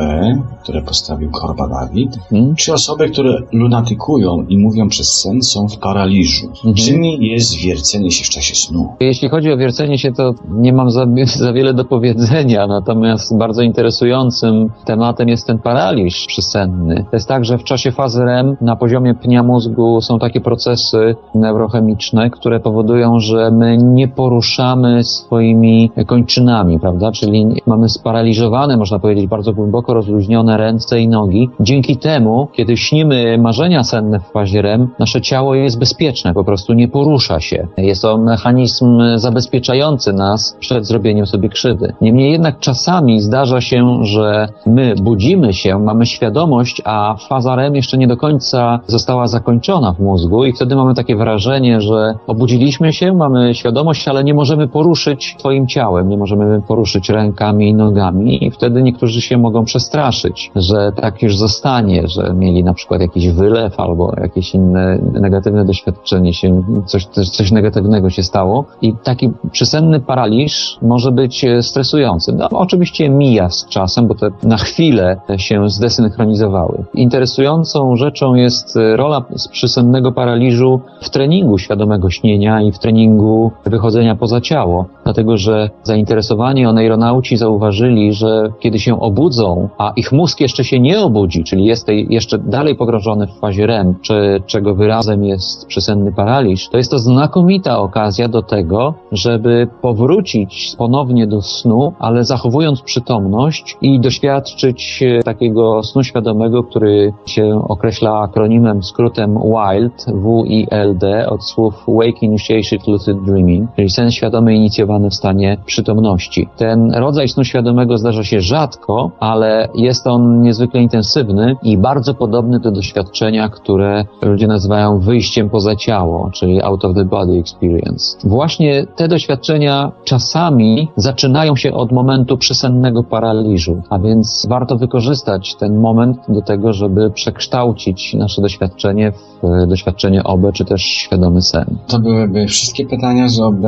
które 0.62 0.82
postawił 0.82 1.30
Korba 1.30 1.68
Dawid. 1.68 2.18
Hmm? 2.30 2.54
Czy 2.54 2.72
osoby, 2.72 3.10
które 3.10 3.38
lunatykują 3.52 4.44
i 4.48 4.58
mówią 4.58 4.88
przez 4.88 5.20
sen, 5.20 5.42
są 5.42 5.68
w 5.68 5.78
paraliżu 5.78 6.13
paraliżu. 6.14 6.46
Mhm. 6.46 6.74
Czym 6.74 7.02
jest 7.04 7.56
wiercenie 7.56 8.10
się 8.10 8.24
w 8.24 8.28
czasie 8.28 8.54
snu? 8.54 8.88
Jeśli 9.00 9.28
chodzi 9.28 9.52
o 9.52 9.56
wiercenie 9.56 9.98
się, 9.98 10.12
to 10.12 10.34
nie 10.50 10.72
mam 10.72 10.90
za, 10.90 11.06
za 11.44 11.52
wiele 11.52 11.74
do 11.74 11.84
powiedzenia, 11.84 12.66
natomiast 12.66 13.38
bardzo 13.38 13.62
interesującym 13.62 14.70
tematem 14.84 15.28
jest 15.28 15.46
ten 15.46 15.58
paraliż 15.58 16.26
przysenny. 16.26 17.04
To 17.10 17.16
jest 17.16 17.28
tak, 17.28 17.44
że 17.44 17.58
w 17.58 17.64
czasie 17.64 17.92
fazy 17.92 18.24
REM 18.24 18.56
na 18.60 18.76
poziomie 18.76 19.14
pnia 19.14 19.42
mózgu 19.42 20.00
są 20.00 20.18
takie 20.18 20.40
procesy 20.40 21.16
neurochemiczne, 21.34 22.30
które 22.30 22.60
powodują, 22.60 23.20
że 23.20 23.50
my 23.50 23.76
nie 23.78 24.08
poruszamy 24.08 25.04
swoimi 25.04 25.90
kończynami, 26.06 26.80
prawda? 26.80 27.12
Czyli 27.12 27.46
mamy 27.66 27.88
sparaliżowane, 27.88 28.76
można 28.76 28.98
powiedzieć, 28.98 29.26
bardzo 29.26 29.52
głęboko 29.52 29.94
rozluźnione 29.94 30.56
ręce 30.56 31.00
i 31.00 31.08
nogi. 31.08 31.50
Dzięki 31.60 31.96
temu, 31.96 32.48
kiedy 32.52 32.76
śnimy 32.76 33.38
marzenia 33.38 33.84
senne 33.84 34.20
w 34.20 34.32
fazie 34.32 34.62
REM, 34.62 34.88
nasze 34.98 35.20
ciało 35.20 35.54
jest 35.54 35.78
bezpieczne, 35.78 36.03
po 36.34 36.44
prostu 36.44 36.72
nie 36.72 36.88
porusza 36.88 37.40
się. 37.40 37.66
Jest 37.76 38.02
to 38.02 38.18
mechanizm 38.18 39.00
zabezpieczający 39.16 40.12
nas 40.12 40.56
przed 40.60 40.86
zrobieniem 40.86 41.26
sobie 41.26 41.48
krzywdy. 41.48 41.92
Niemniej 42.00 42.32
jednak 42.32 42.58
czasami 42.58 43.20
zdarza 43.20 43.60
się, 43.60 43.98
że 44.02 44.48
my 44.66 44.94
budzimy 45.02 45.52
się, 45.52 45.78
mamy 45.78 46.06
świadomość, 46.06 46.82
a 46.84 47.16
faza 47.28 47.56
REM 47.56 47.74
jeszcze 47.74 47.98
nie 47.98 48.06
do 48.06 48.16
końca 48.16 48.80
została 48.86 49.26
zakończona 49.26 49.92
w 49.92 50.00
mózgu 50.00 50.44
i 50.44 50.52
wtedy 50.52 50.76
mamy 50.76 50.94
takie 50.94 51.16
wrażenie, 51.16 51.80
że 51.80 52.14
obudziliśmy 52.26 52.92
się, 52.92 53.12
mamy 53.12 53.54
świadomość, 53.54 54.08
ale 54.08 54.24
nie 54.24 54.34
możemy 54.34 54.68
poruszyć 54.68 55.36
swoim 55.38 55.66
ciałem, 55.66 56.08
nie 56.08 56.16
możemy 56.16 56.62
poruszyć 56.68 57.08
rękami 57.08 57.68
i 57.68 57.74
nogami 57.74 58.44
i 58.44 58.50
wtedy 58.50 58.82
niektórzy 58.82 59.20
się 59.20 59.38
mogą 59.38 59.64
przestraszyć, 59.64 60.50
że 60.56 60.92
tak 60.96 61.22
już 61.22 61.36
zostanie, 61.36 62.08
że 62.08 62.34
mieli 62.34 62.64
na 62.64 62.74
przykład 62.74 63.00
jakiś 63.00 63.28
wylew 63.28 63.80
albo 63.80 64.12
jakieś 64.20 64.54
inne 64.54 64.98
negatywne 65.12 65.64
doświadczenie 65.84 66.34
się, 66.34 66.62
coś, 66.86 67.06
coś 67.06 67.52
negatywnego 67.52 68.10
się 68.10 68.22
stało 68.22 68.64
i 68.82 68.94
taki 69.04 69.30
przysenny 69.52 70.00
paraliż 70.00 70.78
może 70.82 71.12
być 71.12 71.46
stresujący. 71.60 72.32
No, 72.32 72.48
oczywiście 72.50 73.10
mija 73.10 73.50
z 73.50 73.68
czasem, 73.68 74.06
bo 74.06 74.14
te 74.14 74.30
na 74.42 74.56
chwilę 74.56 75.20
się 75.36 75.68
zdesynchronizowały. 75.68 76.84
Interesującą 76.94 77.96
rzeczą 77.96 78.34
jest 78.34 78.78
rola 78.96 79.24
przysennego 79.50 80.12
paraliżu 80.12 80.80
w 81.00 81.10
treningu 81.10 81.58
świadomego 81.58 82.10
śnienia 82.10 82.62
i 82.62 82.72
w 82.72 82.78
treningu 82.78 83.52
wychodzenia 83.66 84.16
poza 84.16 84.40
ciało, 84.40 84.86
dlatego 85.04 85.36
że 85.36 85.70
zainteresowani 85.82 86.66
oneironauci 86.66 87.36
zauważyli, 87.36 88.12
że 88.12 88.52
kiedy 88.60 88.78
się 88.78 89.00
obudzą, 89.00 89.68
a 89.78 89.92
ich 89.96 90.12
mózg 90.12 90.40
jeszcze 90.40 90.64
się 90.64 90.80
nie 90.80 91.00
obudzi, 91.00 91.44
czyli 91.44 91.64
jest 91.64 91.88
jeszcze 91.88 92.38
dalej 92.38 92.74
pogrążony 92.76 93.26
w 93.26 93.38
fazie 93.38 93.66
REM, 93.66 93.94
czy, 94.02 94.42
czego 94.46 94.74
wyrazem 94.74 95.24
jest 95.24 95.66
przysenny 95.74 96.12
paraliż, 96.12 96.68
to 96.68 96.76
jest 96.76 96.90
to 96.90 96.98
znakomita 96.98 97.78
okazja 97.78 98.28
do 98.28 98.42
tego, 98.42 98.94
żeby 99.12 99.68
powrócić 99.82 100.74
ponownie 100.78 101.26
do 101.26 101.42
snu, 101.42 101.92
ale 101.98 102.24
zachowując 102.24 102.82
przytomność 102.82 103.76
i 103.82 104.00
doświadczyć 104.00 105.04
takiego 105.24 105.82
snu 105.82 106.02
świadomego, 106.02 106.62
który 106.62 107.12
się 107.26 107.62
określa 107.68 108.20
akronimem, 108.20 108.82
skrótem 108.82 109.38
WILD, 109.38 110.06
W-I-L-D, 110.06 111.30
od 111.30 111.44
słów 111.44 111.84
Wake 111.88 112.22
Initiated 112.22 112.86
Lucid 112.86 113.24
Dreaming, 113.24 113.70
czyli 113.76 113.90
sen 113.90 114.10
świadomy 114.10 114.54
inicjowany 114.54 115.10
w 115.10 115.14
stanie 115.14 115.58
przytomności. 115.66 116.48
Ten 116.56 116.94
rodzaj 116.94 117.28
snu 117.28 117.44
świadomego 117.44 117.98
zdarza 117.98 118.24
się 118.24 118.40
rzadko, 118.40 119.10
ale 119.20 119.68
jest 119.74 120.06
on 120.06 120.42
niezwykle 120.42 120.82
intensywny 120.82 121.56
i 121.62 121.78
bardzo 121.78 122.14
podobny 122.14 122.60
do 122.60 122.70
doświadczenia, 122.70 123.48
które 123.48 124.04
ludzie 124.22 124.46
nazywają 124.46 124.98
wyjściem 124.98 125.50
poza 125.50 125.63
ciało, 125.76 126.30
czyli 126.32 126.62
out 126.62 126.84
of 126.84 126.94
the 126.94 127.04
body 127.04 127.38
experience. 127.38 128.18
Właśnie 128.24 128.86
te 128.96 129.08
doświadczenia 129.08 129.92
czasami 130.04 130.88
zaczynają 130.96 131.56
się 131.56 131.72
od 131.72 131.92
momentu 131.92 132.38
przysennego 132.38 133.02
paraliżu, 133.02 133.82
a 133.90 133.98
więc 133.98 134.46
warto 134.48 134.76
wykorzystać 134.76 135.54
ten 135.54 135.80
moment 135.80 136.18
do 136.28 136.42
tego, 136.42 136.72
żeby 136.72 137.10
przekształcić 137.10 138.14
nasze 138.14 138.42
doświadczenie 138.42 139.12
w 139.12 139.66
doświadczenie 139.66 140.24
OB, 140.24 140.40
czy 140.52 140.64
też 140.64 140.82
świadomy 140.82 141.42
sen. 141.42 141.78
To 141.88 141.98
byłyby 141.98 142.46
wszystkie 142.46 142.86
pytania 142.86 143.28
z 143.28 143.40
OB 143.40 143.64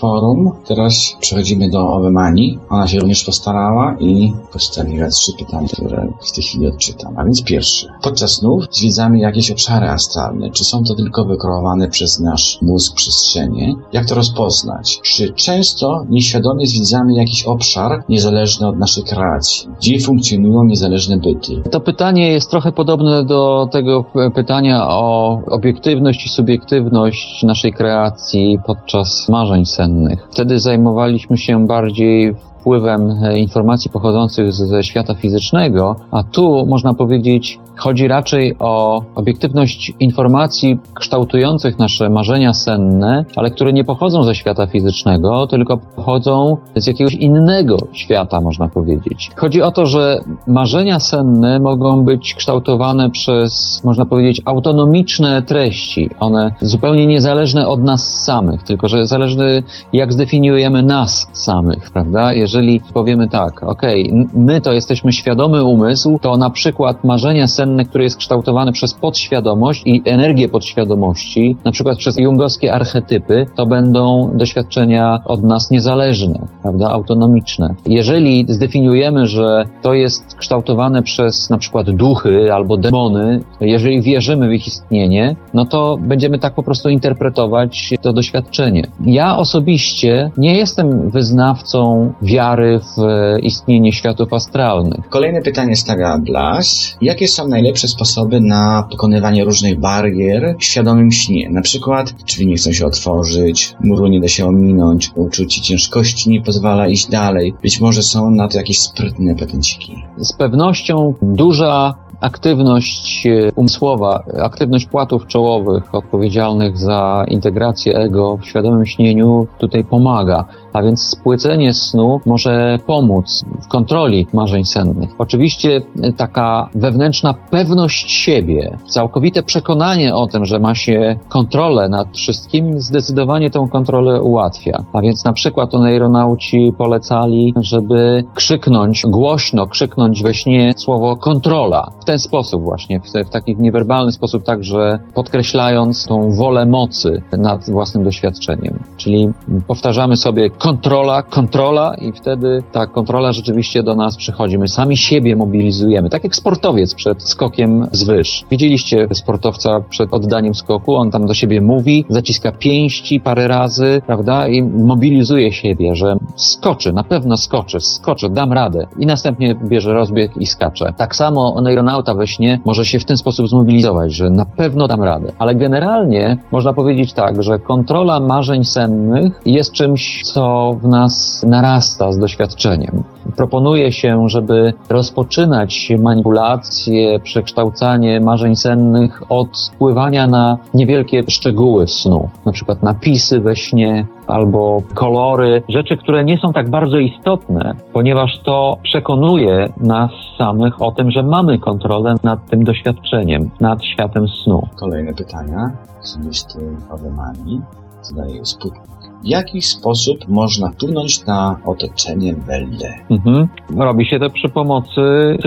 forum. 0.00 0.50
Teraz 0.66 1.16
przechodzimy 1.20 1.70
do 1.70 1.92
OB 1.92 2.10
Mani. 2.10 2.58
Ona 2.70 2.86
się 2.86 2.98
również 2.98 3.24
postarała 3.24 3.96
i 4.00 4.32
postawiła 4.52 5.08
trzy 5.08 5.32
pytania, 5.38 5.68
które 5.68 6.08
w 6.30 6.32
tej 6.32 6.44
chwili 6.44 6.66
odczytam. 6.66 7.14
A 7.18 7.24
więc 7.24 7.44
pierwsze. 7.44 7.88
Podczas 8.02 8.32
snów 8.32 8.64
zwiedzamy 8.70 9.18
jakieś 9.18 9.50
obszary 9.50 9.88
astralne. 9.88 10.50
Czy 10.50 10.64
są 10.64 10.84
to 10.84 10.94
tylko 10.94 11.24
wykreowane 11.26 11.88
przez 11.88 12.20
nasz 12.20 12.58
mózg 12.62 12.94
przestrzenie? 12.94 13.74
Jak 13.92 14.06
to 14.06 14.14
rozpoznać? 14.14 15.00
Czy 15.02 15.32
często 15.32 16.04
nieświadomie 16.10 16.66
zwiedzamy 16.66 17.14
jakiś 17.14 17.44
obszar 17.44 18.04
niezależny 18.08 18.66
od 18.68 18.78
naszej 18.78 19.04
kreacji? 19.04 19.68
Gdzie 19.80 20.00
funkcjonują 20.00 20.64
niezależne 20.64 21.16
byty? 21.16 21.62
To 21.70 21.80
pytanie 21.80 22.32
jest 22.32 22.50
trochę 22.50 22.72
podobne 22.72 23.24
do 23.24 23.68
tego 23.72 24.04
pytania 24.34 24.88
o 24.88 25.40
obiektywność 25.46 26.26
i 26.26 26.28
subiektywność 26.28 27.42
naszej 27.42 27.72
kreacji 27.72 28.58
podczas 28.66 29.28
marzeń 29.28 29.66
sennych. 29.66 30.28
Wtedy 30.30 30.60
zajmowaliśmy 30.60 31.38
się 31.38 31.66
bardziej 31.66 32.34
wpływem 32.66 33.14
informacji 33.36 33.90
pochodzących 33.90 34.52
ze 34.52 34.82
świata 34.82 35.14
fizycznego, 35.14 35.96
a 36.10 36.22
tu 36.22 36.66
można 36.66 36.94
powiedzieć, 36.94 37.58
chodzi 37.76 38.08
raczej 38.08 38.56
o 38.58 39.02
obiektywność 39.14 39.92
informacji 40.00 40.78
kształtujących 40.94 41.78
nasze 41.78 42.10
marzenia 42.10 42.54
senne, 42.54 43.24
ale 43.36 43.50
które 43.50 43.72
nie 43.72 43.84
pochodzą 43.84 44.22
ze 44.22 44.34
świata 44.34 44.66
fizycznego, 44.66 45.46
tylko 45.46 45.76
pochodzą 45.76 46.56
z 46.76 46.86
jakiegoś 46.86 47.14
innego 47.14 47.76
świata, 47.92 48.40
można 48.40 48.68
powiedzieć. 48.68 49.30
Chodzi 49.36 49.62
o 49.62 49.70
to, 49.70 49.86
że 49.86 50.20
marzenia 50.46 51.00
senne 51.00 51.60
mogą 51.60 52.04
być 52.04 52.34
kształtowane 52.34 53.10
przez, 53.10 53.80
można 53.84 54.06
powiedzieć, 54.06 54.42
autonomiczne 54.44 55.42
treści. 55.42 56.10
One 56.20 56.54
zupełnie 56.60 57.06
niezależne 57.06 57.68
od 57.68 57.82
nas 57.82 58.24
samych, 58.24 58.62
tylko 58.62 58.88
że 58.88 59.06
zależne 59.06 59.62
jak 59.92 60.12
zdefiniujemy 60.12 60.82
nas 60.82 61.28
samych, 61.32 61.90
prawda? 61.90 62.32
Jeżeli 62.32 62.55
jeżeli 62.56 62.80
powiemy 62.94 63.28
tak, 63.28 63.62
okej, 63.62 64.10
okay, 64.10 64.26
my 64.34 64.60
to 64.60 64.72
jesteśmy 64.72 65.12
świadomy 65.12 65.64
umysł, 65.64 66.18
to 66.22 66.36
na 66.36 66.50
przykład 66.50 67.04
marzenia 67.04 67.46
senne, 67.46 67.84
które 67.84 68.04
jest 68.04 68.16
kształtowane 68.16 68.72
przez 68.72 68.94
podświadomość 68.94 69.82
i 69.86 70.02
energię 70.04 70.48
podświadomości, 70.48 71.56
na 71.64 71.72
przykład 71.72 71.98
przez 71.98 72.16
jungowskie 72.18 72.72
archetypy, 72.72 73.46
to 73.56 73.66
będą 73.66 74.30
doświadczenia 74.34 75.18
od 75.24 75.42
nas 75.42 75.70
niezależne, 75.70 76.46
prawda, 76.62 76.90
autonomiczne. 76.90 77.74
Jeżeli 77.86 78.44
zdefiniujemy, 78.48 79.26
że 79.26 79.64
to 79.82 79.94
jest 79.94 80.34
kształtowane 80.36 81.02
przez 81.02 81.50
na 81.50 81.58
przykład 81.58 81.90
duchy 81.90 82.52
albo 82.52 82.76
demony, 82.76 83.40
jeżeli 83.60 84.02
wierzymy 84.02 84.48
w 84.48 84.52
ich 84.52 84.66
istnienie, 84.66 85.36
no 85.54 85.64
to 85.64 85.98
będziemy 86.00 86.38
tak 86.38 86.54
po 86.54 86.62
prostu 86.62 86.88
interpretować 86.88 87.94
to 88.02 88.12
doświadczenie. 88.12 88.82
Ja 89.06 89.36
osobiście 89.36 90.30
nie 90.36 90.56
jestem 90.56 91.10
wyznawcą 91.10 92.12
wiary 92.22 92.45
wiary 92.46 92.80
w 92.80 92.96
istnienie 93.42 93.92
światów 93.92 94.32
astralnych. 94.32 95.08
Kolejne 95.08 95.42
pytanie 95.42 95.76
stawia 95.76 96.18
Blas. 96.18 96.96
Jakie 97.00 97.28
są 97.28 97.48
najlepsze 97.48 97.88
sposoby 97.88 98.40
na 98.40 98.88
pokonywanie 98.90 99.44
różnych 99.44 99.80
barier 99.80 100.56
w 100.60 100.64
świadomym 100.64 101.12
śnie? 101.12 101.50
Na 101.50 101.62
przykład 101.62 102.12
drzwi 102.12 102.46
nie 102.46 102.56
chcą 102.56 102.72
się 102.72 102.86
otworzyć, 102.86 103.74
muru 103.80 104.06
nie 104.06 104.20
da 104.20 104.28
się 104.28 104.46
ominąć, 104.46 105.10
uczucie 105.14 105.62
ciężkości 105.62 106.30
nie 106.30 106.42
pozwala 106.42 106.88
iść 106.88 107.10
dalej. 107.10 107.54
Być 107.62 107.80
może 107.80 108.02
są 108.02 108.30
na 108.30 108.48
to 108.48 108.58
jakieś 108.58 108.80
sprytne 108.80 109.34
patenciki. 109.34 109.94
Z 110.18 110.32
pewnością 110.32 111.14
duża 111.22 111.94
aktywność 112.20 113.26
umysłowa, 113.56 114.22
aktywność 114.42 114.86
płatów 114.86 115.26
czołowych 115.26 115.94
odpowiedzialnych 115.94 116.78
za 116.78 117.24
integrację 117.28 117.96
ego 117.96 118.36
w 118.36 118.46
świadomym 118.46 118.86
śnieniu 118.86 119.46
tutaj 119.58 119.84
pomaga. 119.84 120.44
A 120.76 120.82
więc 120.82 121.02
spłycenie 121.02 121.74
snu 121.74 122.20
może 122.26 122.78
pomóc 122.86 123.44
w 123.62 123.68
kontroli 123.68 124.26
marzeń 124.32 124.64
sennych. 124.64 125.10
Oczywiście 125.18 125.82
taka 126.16 126.68
wewnętrzna 126.74 127.34
pewność 127.50 128.10
siebie, 128.10 128.78
całkowite 128.86 129.42
przekonanie 129.42 130.14
o 130.14 130.26
tym, 130.26 130.44
że 130.44 130.58
ma 130.58 130.74
się 130.74 131.16
kontrolę 131.28 131.88
nad 131.88 132.16
wszystkim, 132.16 132.80
zdecydowanie 132.80 133.50
tą 133.50 133.68
kontrolę 133.68 134.22
ułatwia. 134.22 134.84
A 134.92 135.00
więc 135.00 135.24
na 135.24 135.32
przykład 135.32 135.74
oneironauci 135.74 136.72
polecali, 136.78 137.54
żeby 137.60 138.24
krzyknąć 138.34 139.02
głośno, 139.06 139.66
krzyknąć 139.66 140.22
we 140.22 140.34
śnie 140.34 140.74
słowo 140.76 141.16
kontrola. 141.16 141.90
W 142.00 142.04
ten 142.04 142.18
sposób 142.18 142.62
właśnie, 142.62 143.00
w, 143.00 143.28
w 143.28 143.30
taki 143.30 143.56
niewerbalny 143.56 144.12
sposób 144.12 144.42
także 144.44 144.98
podkreślając 145.14 146.06
tą 146.06 146.30
wolę 146.30 146.66
mocy 146.66 147.22
nad 147.38 147.70
własnym 147.70 148.04
doświadczeniem. 148.04 148.78
Czyli 148.96 149.28
powtarzamy 149.66 150.16
sobie 150.16 150.50
kontrola, 150.66 151.22
kontrola 151.22 151.94
i 151.94 152.12
wtedy 152.12 152.62
ta 152.72 152.86
kontrola 152.86 153.32
rzeczywiście 153.32 153.82
do 153.82 153.94
nas 153.94 154.16
przychodzi. 154.16 154.58
My 154.58 154.68
sami 154.68 154.96
siebie 154.96 155.36
mobilizujemy, 155.36 156.10
tak 156.10 156.24
jak 156.24 156.36
sportowiec 156.36 156.94
przed 156.94 157.22
skokiem 157.22 157.86
z 157.92 158.04
wyż. 158.04 158.44
Widzieliście 158.50 159.08
sportowca 159.12 159.80
przed 159.80 160.14
oddaniem 160.14 160.54
skoku, 160.54 160.96
on 160.96 161.10
tam 161.10 161.26
do 161.26 161.34
siebie 161.34 161.60
mówi, 161.60 162.04
zaciska 162.08 162.52
pięści 162.52 163.20
parę 163.20 163.48
razy, 163.48 164.02
prawda, 164.06 164.48
i 164.48 164.62
mobilizuje 164.62 165.52
siebie, 165.52 165.94
że 165.94 166.16
skoczy, 166.36 166.92
na 166.92 167.04
pewno 167.04 167.36
skoczy, 167.36 167.80
skoczy, 167.80 168.28
dam 168.28 168.52
radę. 168.52 168.86
I 168.98 169.06
następnie 169.06 169.54
bierze 169.54 169.92
rozbieg 169.92 170.36
i 170.36 170.46
skacze. 170.46 170.92
Tak 170.96 171.16
samo 171.16 171.60
neuronauta 171.62 172.14
we 172.14 172.26
śnie 172.26 172.60
może 172.64 172.84
się 172.84 172.98
w 172.98 173.04
ten 173.04 173.16
sposób 173.16 173.48
zmobilizować, 173.48 174.14
że 174.14 174.30
na 174.30 174.44
pewno 174.44 174.88
dam 174.88 175.02
radę. 175.02 175.32
Ale 175.38 175.54
generalnie 175.54 176.38
można 176.52 176.72
powiedzieć 176.72 177.12
tak, 177.12 177.42
że 177.42 177.58
kontrola 177.58 178.20
marzeń 178.20 178.64
sennych 178.64 179.40
jest 179.44 179.72
czymś, 179.72 180.22
co 180.22 180.55
w 180.82 180.88
nas 180.88 181.44
narasta 181.48 182.12
z 182.12 182.18
doświadczeniem. 182.18 183.02
Proponuje 183.36 183.92
się, 183.92 184.28
żeby 184.28 184.72
rozpoczynać 184.88 185.92
manipulacje, 185.98 187.20
przekształcanie 187.20 188.20
marzeń 188.20 188.56
sennych 188.56 189.22
od 189.28 189.48
wpływania 189.74 190.26
na 190.26 190.58
niewielkie 190.74 191.22
szczegóły 191.28 191.88
snu, 191.88 192.28
na 192.46 192.52
przykład 192.52 192.82
napisy 192.82 193.40
we 193.40 193.56
śnie 193.56 194.06
albo 194.26 194.82
kolory, 194.94 195.62
rzeczy, 195.68 195.96
które 195.96 196.24
nie 196.24 196.38
są 196.38 196.52
tak 196.52 196.70
bardzo 196.70 196.98
istotne, 196.98 197.74
ponieważ 197.92 198.40
to 198.44 198.78
przekonuje 198.82 199.72
nas 199.76 200.10
samych 200.38 200.82
o 200.82 200.92
tym, 200.92 201.10
że 201.10 201.22
mamy 201.22 201.58
kontrolę 201.58 202.14
nad 202.22 202.50
tym 202.50 202.64
doświadczeniem, 202.64 203.50
nad 203.60 203.84
światem 203.84 204.28
snu. 204.28 204.68
Kolejne 204.76 205.14
pytania 205.14 205.70
z 206.00 206.18
listy 206.18 206.58
Awemani 206.90 207.60
zadaje 208.02 208.44
Sputnik. 208.44 209.05
W 209.26 209.28
jaki 209.28 209.62
sposób 209.62 210.28
można 210.28 210.70
wpłynąć 210.70 211.26
na 211.26 211.60
otoczenie 211.64 212.34
Welde? 212.34 212.94
Mhm. 213.10 213.48
Robi 213.76 214.06
się 214.06 214.18
to 214.18 214.30
przy 214.30 214.48
pomocy 214.48 215.00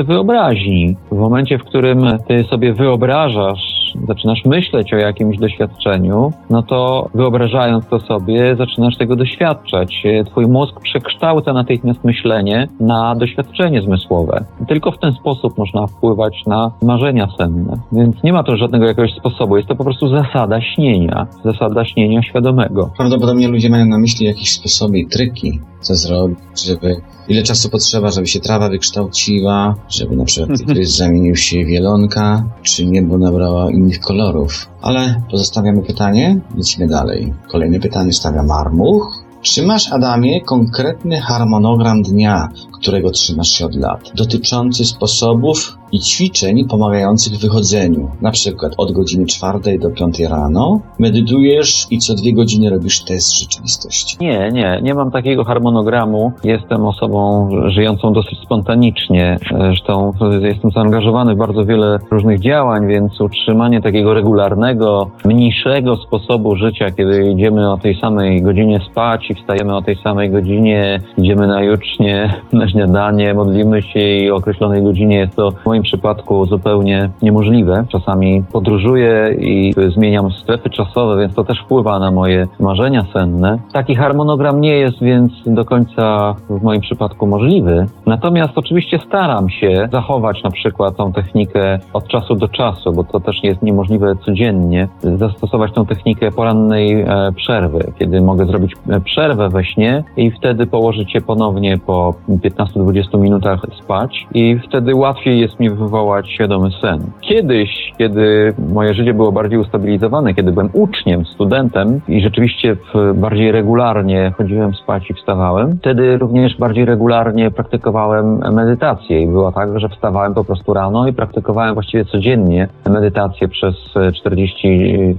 wyobraźni. 0.07 0.95
W 1.11 1.15
momencie, 1.15 1.57
w 1.57 1.63
którym 1.63 2.17
ty 2.27 2.43
sobie 2.49 2.73
wyobrażasz 2.73 3.78
zaczynasz 4.07 4.45
myśleć 4.45 4.93
o 4.93 4.97
jakimś 4.97 5.37
doświadczeniu, 5.37 6.31
no 6.49 6.63
to 6.63 7.09
wyobrażając 7.13 7.87
to 7.87 7.99
sobie, 7.99 8.55
zaczynasz 8.55 8.97
tego 8.97 9.15
doświadczać. 9.15 10.03
Twój 10.25 10.47
mózg 10.47 10.79
przekształca 10.79 11.53
natychmiast 11.53 12.03
myślenie 12.03 12.67
na 12.79 13.15
doświadczenie 13.15 13.81
zmysłowe. 13.81 14.45
Tylko 14.67 14.91
w 14.91 14.99
ten 14.99 15.13
sposób 15.13 15.57
można 15.57 15.87
wpływać 15.87 16.43
na 16.47 16.71
marzenia 16.81 17.27
senne. 17.37 17.77
Więc 17.91 18.23
nie 18.23 18.33
ma 18.33 18.43
to 18.43 18.57
żadnego 18.57 18.85
jakiegoś 18.85 19.13
sposobu. 19.13 19.57
Jest 19.57 19.69
to 19.69 19.75
po 19.75 19.83
prostu 19.83 20.09
zasada 20.09 20.61
śnienia. 20.61 21.27
Zasada 21.45 21.85
śnienia 21.85 22.21
świadomego. 22.21 22.91
Prawdopodobnie 22.97 23.47
ludzie 23.47 23.69
mają 23.69 23.85
na 23.85 23.97
myśli 23.97 24.25
jakieś 24.25 24.53
sposoby 24.53 24.99
i 24.99 25.07
tryki, 25.07 25.59
co 25.81 25.95
zrobić, 25.95 26.39
żeby 26.65 26.95
ile 27.29 27.43
czasu 27.43 27.69
potrzeba, 27.69 28.11
żeby 28.11 28.27
się 28.27 28.39
trawa 28.39 28.69
wykształciła, 28.69 29.75
żeby 29.89 30.15
na 30.15 30.25
przykład 30.25 30.59
tygrys 30.59 30.95
zamienił 30.95 31.35
się 31.35 31.65
w 31.65 31.69
jelonka, 31.69 32.43
czy 32.63 32.85
niebo 32.85 33.17
nabrała 33.17 33.69
innych 33.79 33.99
kolorów. 33.99 34.69
Ale 34.81 35.21
pozostawiamy 35.31 35.81
pytanie, 35.81 36.39
lecimy 36.57 36.87
dalej. 36.87 37.33
Kolejne 37.51 37.79
pytanie 37.79 38.13
stawia 38.13 38.43
Marmuch. 38.43 39.23
Czy 39.41 39.65
masz, 39.65 39.91
Adamie, 39.91 40.41
konkretny 40.41 41.21
harmonogram 41.21 42.01
dnia, 42.03 42.49
którego 42.79 43.11
trzymasz 43.11 43.49
się 43.49 43.65
od 43.65 43.75
lat, 43.75 44.11
dotyczący 44.15 44.85
sposobów 44.85 45.78
i 45.91 45.99
ćwiczeń 45.99 46.65
pomagających 46.67 47.33
w 47.33 47.41
wychodzeniu. 47.41 48.11
Na 48.21 48.31
przykład 48.31 48.73
od 48.77 48.91
godziny 48.91 49.25
4 49.25 49.79
do 49.79 49.89
5 49.89 50.19
rano 50.19 50.79
medytujesz 50.99 51.87
i 51.91 51.97
co 51.97 52.15
dwie 52.15 52.33
godziny 52.33 52.69
robisz 52.69 53.03
test 53.03 53.39
rzeczywistości. 53.39 54.17
Nie, 54.21 54.49
nie, 54.51 54.79
nie 54.83 54.93
mam 54.93 55.11
takiego 55.11 55.43
harmonogramu. 55.43 56.31
Jestem 56.43 56.85
osobą 56.85 57.49
żyjącą 57.67 58.13
dosyć 58.13 58.39
spontanicznie. 58.45 59.37
Zresztą 59.51 60.13
jestem 60.41 60.71
zaangażowany 60.71 61.35
w 61.35 61.37
bardzo 61.37 61.65
wiele 61.65 61.99
różnych 62.11 62.39
działań, 62.39 62.87
więc 62.87 63.21
utrzymanie 63.21 63.81
takiego 63.81 64.13
regularnego, 64.13 65.11
mniejszego 65.25 65.95
sposobu 65.95 66.55
życia, 66.55 66.91
kiedy 66.91 67.31
idziemy 67.31 67.71
o 67.71 67.77
tej 67.77 67.99
samej 67.99 68.41
godzinie 68.41 68.79
spać 68.91 69.29
i 69.29 69.35
wstajemy 69.35 69.75
o 69.75 69.81
tej 69.81 69.95
samej 69.95 70.29
godzinie, 70.29 70.99
idziemy 71.17 71.47
na 71.47 71.63
jutrznie, 71.63 72.41
na 72.53 72.69
śniadanie, 72.69 73.33
modlimy 73.33 73.81
się 73.81 73.99
i 73.99 74.31
o 74.31 74.35
określonej 74.35 74.83
godzinie 74.83 75.17
jest 75.17 75.35
to 75.35 75.51
w 75.51 75.63
moim 75.79 75.83
przypadku 75.83 76.45
zupełnie 76.45 77.09
niemożliwe. 77.21 77.85
Czasami 77.89 78.43
podróżuję 78.51 79.35
i 79.39 79.73
zmieniam 79.95 80.31
strefy 80.31 80.69
czasowe, 80.69 81.19
więc 81.19 81.35
to 81.35 81.43
też 81.43 81.59
wpływa 81.59 81.99
na 81.99 82.11
moje 82.11 82.47
marzenia 82.59 83.05
senne. 83.13 83.59
Taki 83.73 83.95
harmonogram 83.95 84.61
nie 84.61 84.77
jest 84.77 85.03
więc 85.03 85.31
do 85.45 85.65
końca 85.65 86.35
w 86.49 86.61
moim 86.63 86.81
przypadku 86.81 87.27
możliwy. 87.27 87.85
Natomiast 88.05 88.51
oczywiście 88.55 88.99
staram 89.07 89.49
się 89.49 89.89
zachować 89.91 90.43
na 90.43 90.51
przykład 90.51 90.95
tą 90.95 91.13
technikę 91.13 91.79
od 91.93 92.07
czasu 92.07 92.35
do 92.35 92.47
czasu, 92.47 92.93
bo 92.93 93.03
to 93.03 93.19
też 93.19 93.43
jest 93.43 93.61
niemożliwe 93.61 94.15
codziennie, 94.25 94.87
zastosować 95.01 95.73
tą 95.73 95.85
technikę 95.85 96.31
porannej 96.31 97.01
e, 97.01 97.31
przerwy, 97.35 97.91
kiedy 97.99 98.21
mogę 98.21 98.45
zrobić 98.45 98.73
e, 98.89 99.01
przerwę 99.01 99.49
we 99.49 99.63
śnie 99.63 100.03
i 100.17 100.31
wtedy 100.31 100.67
położyć 100.67 101.11
się 101.11 101.21
ponownie 101.21 101.77
po 101.77 102.13
15-20 102.29 103.19
minutach 103.19 103.61
spać 103.83 104.27
i 104.33 104.59
wtedy 104.67 104.95
łatwiej 104.95 105.39
jest 105.39 105.59
mi 105.59 105.68
wywołać 105.75 106.29
świadomy 106.29 106.69
sen. 106.81 106.99
Kiedyś, 107.21 107.93
kiedy 107.97 108.53
moje 108.73 108.93
życie 108.93 109.13
było 109.13 109.31
bardziej 109.31 109.59
ustabilizowane, 109.59 110.33
kiedy 110.33 110.51
byłem 110.51 110.69
uczniem, 110.73 111.25
studentem 111.25 112.01
i 112.07 112.21
rzeczywiście 112.21 112.77
bardziej 113.15 113.51
regularnie 113.51 114.33
chodziłem 114.37 114.73
spać 114.73 115.09
i 115.09 115.13
wstawałem, 115.13 115.77
wtedy 115.77 116.17
również 116.17 116.57
bardziej 116.57 116.85
regularnie 116.85 117.51
praktykowałem 117.51 118.53
medytację 118.53 119.21
i 119.21 119.27
było 119.27 119.51
tak, 119.51 119.79
że 119.79 119.89
wstawałem 119.89 120.33
po 120.33 120.43
prostu 120.43 120.73
rano 120.73 121.07
i 121.07 121.13
praktykowałem 121.13 121.73
właściwie 121.73 122.05
codziennie 122.05 122.67
medytację 122.89 123.47
przez 123.47 123.75
40 124.15 124.69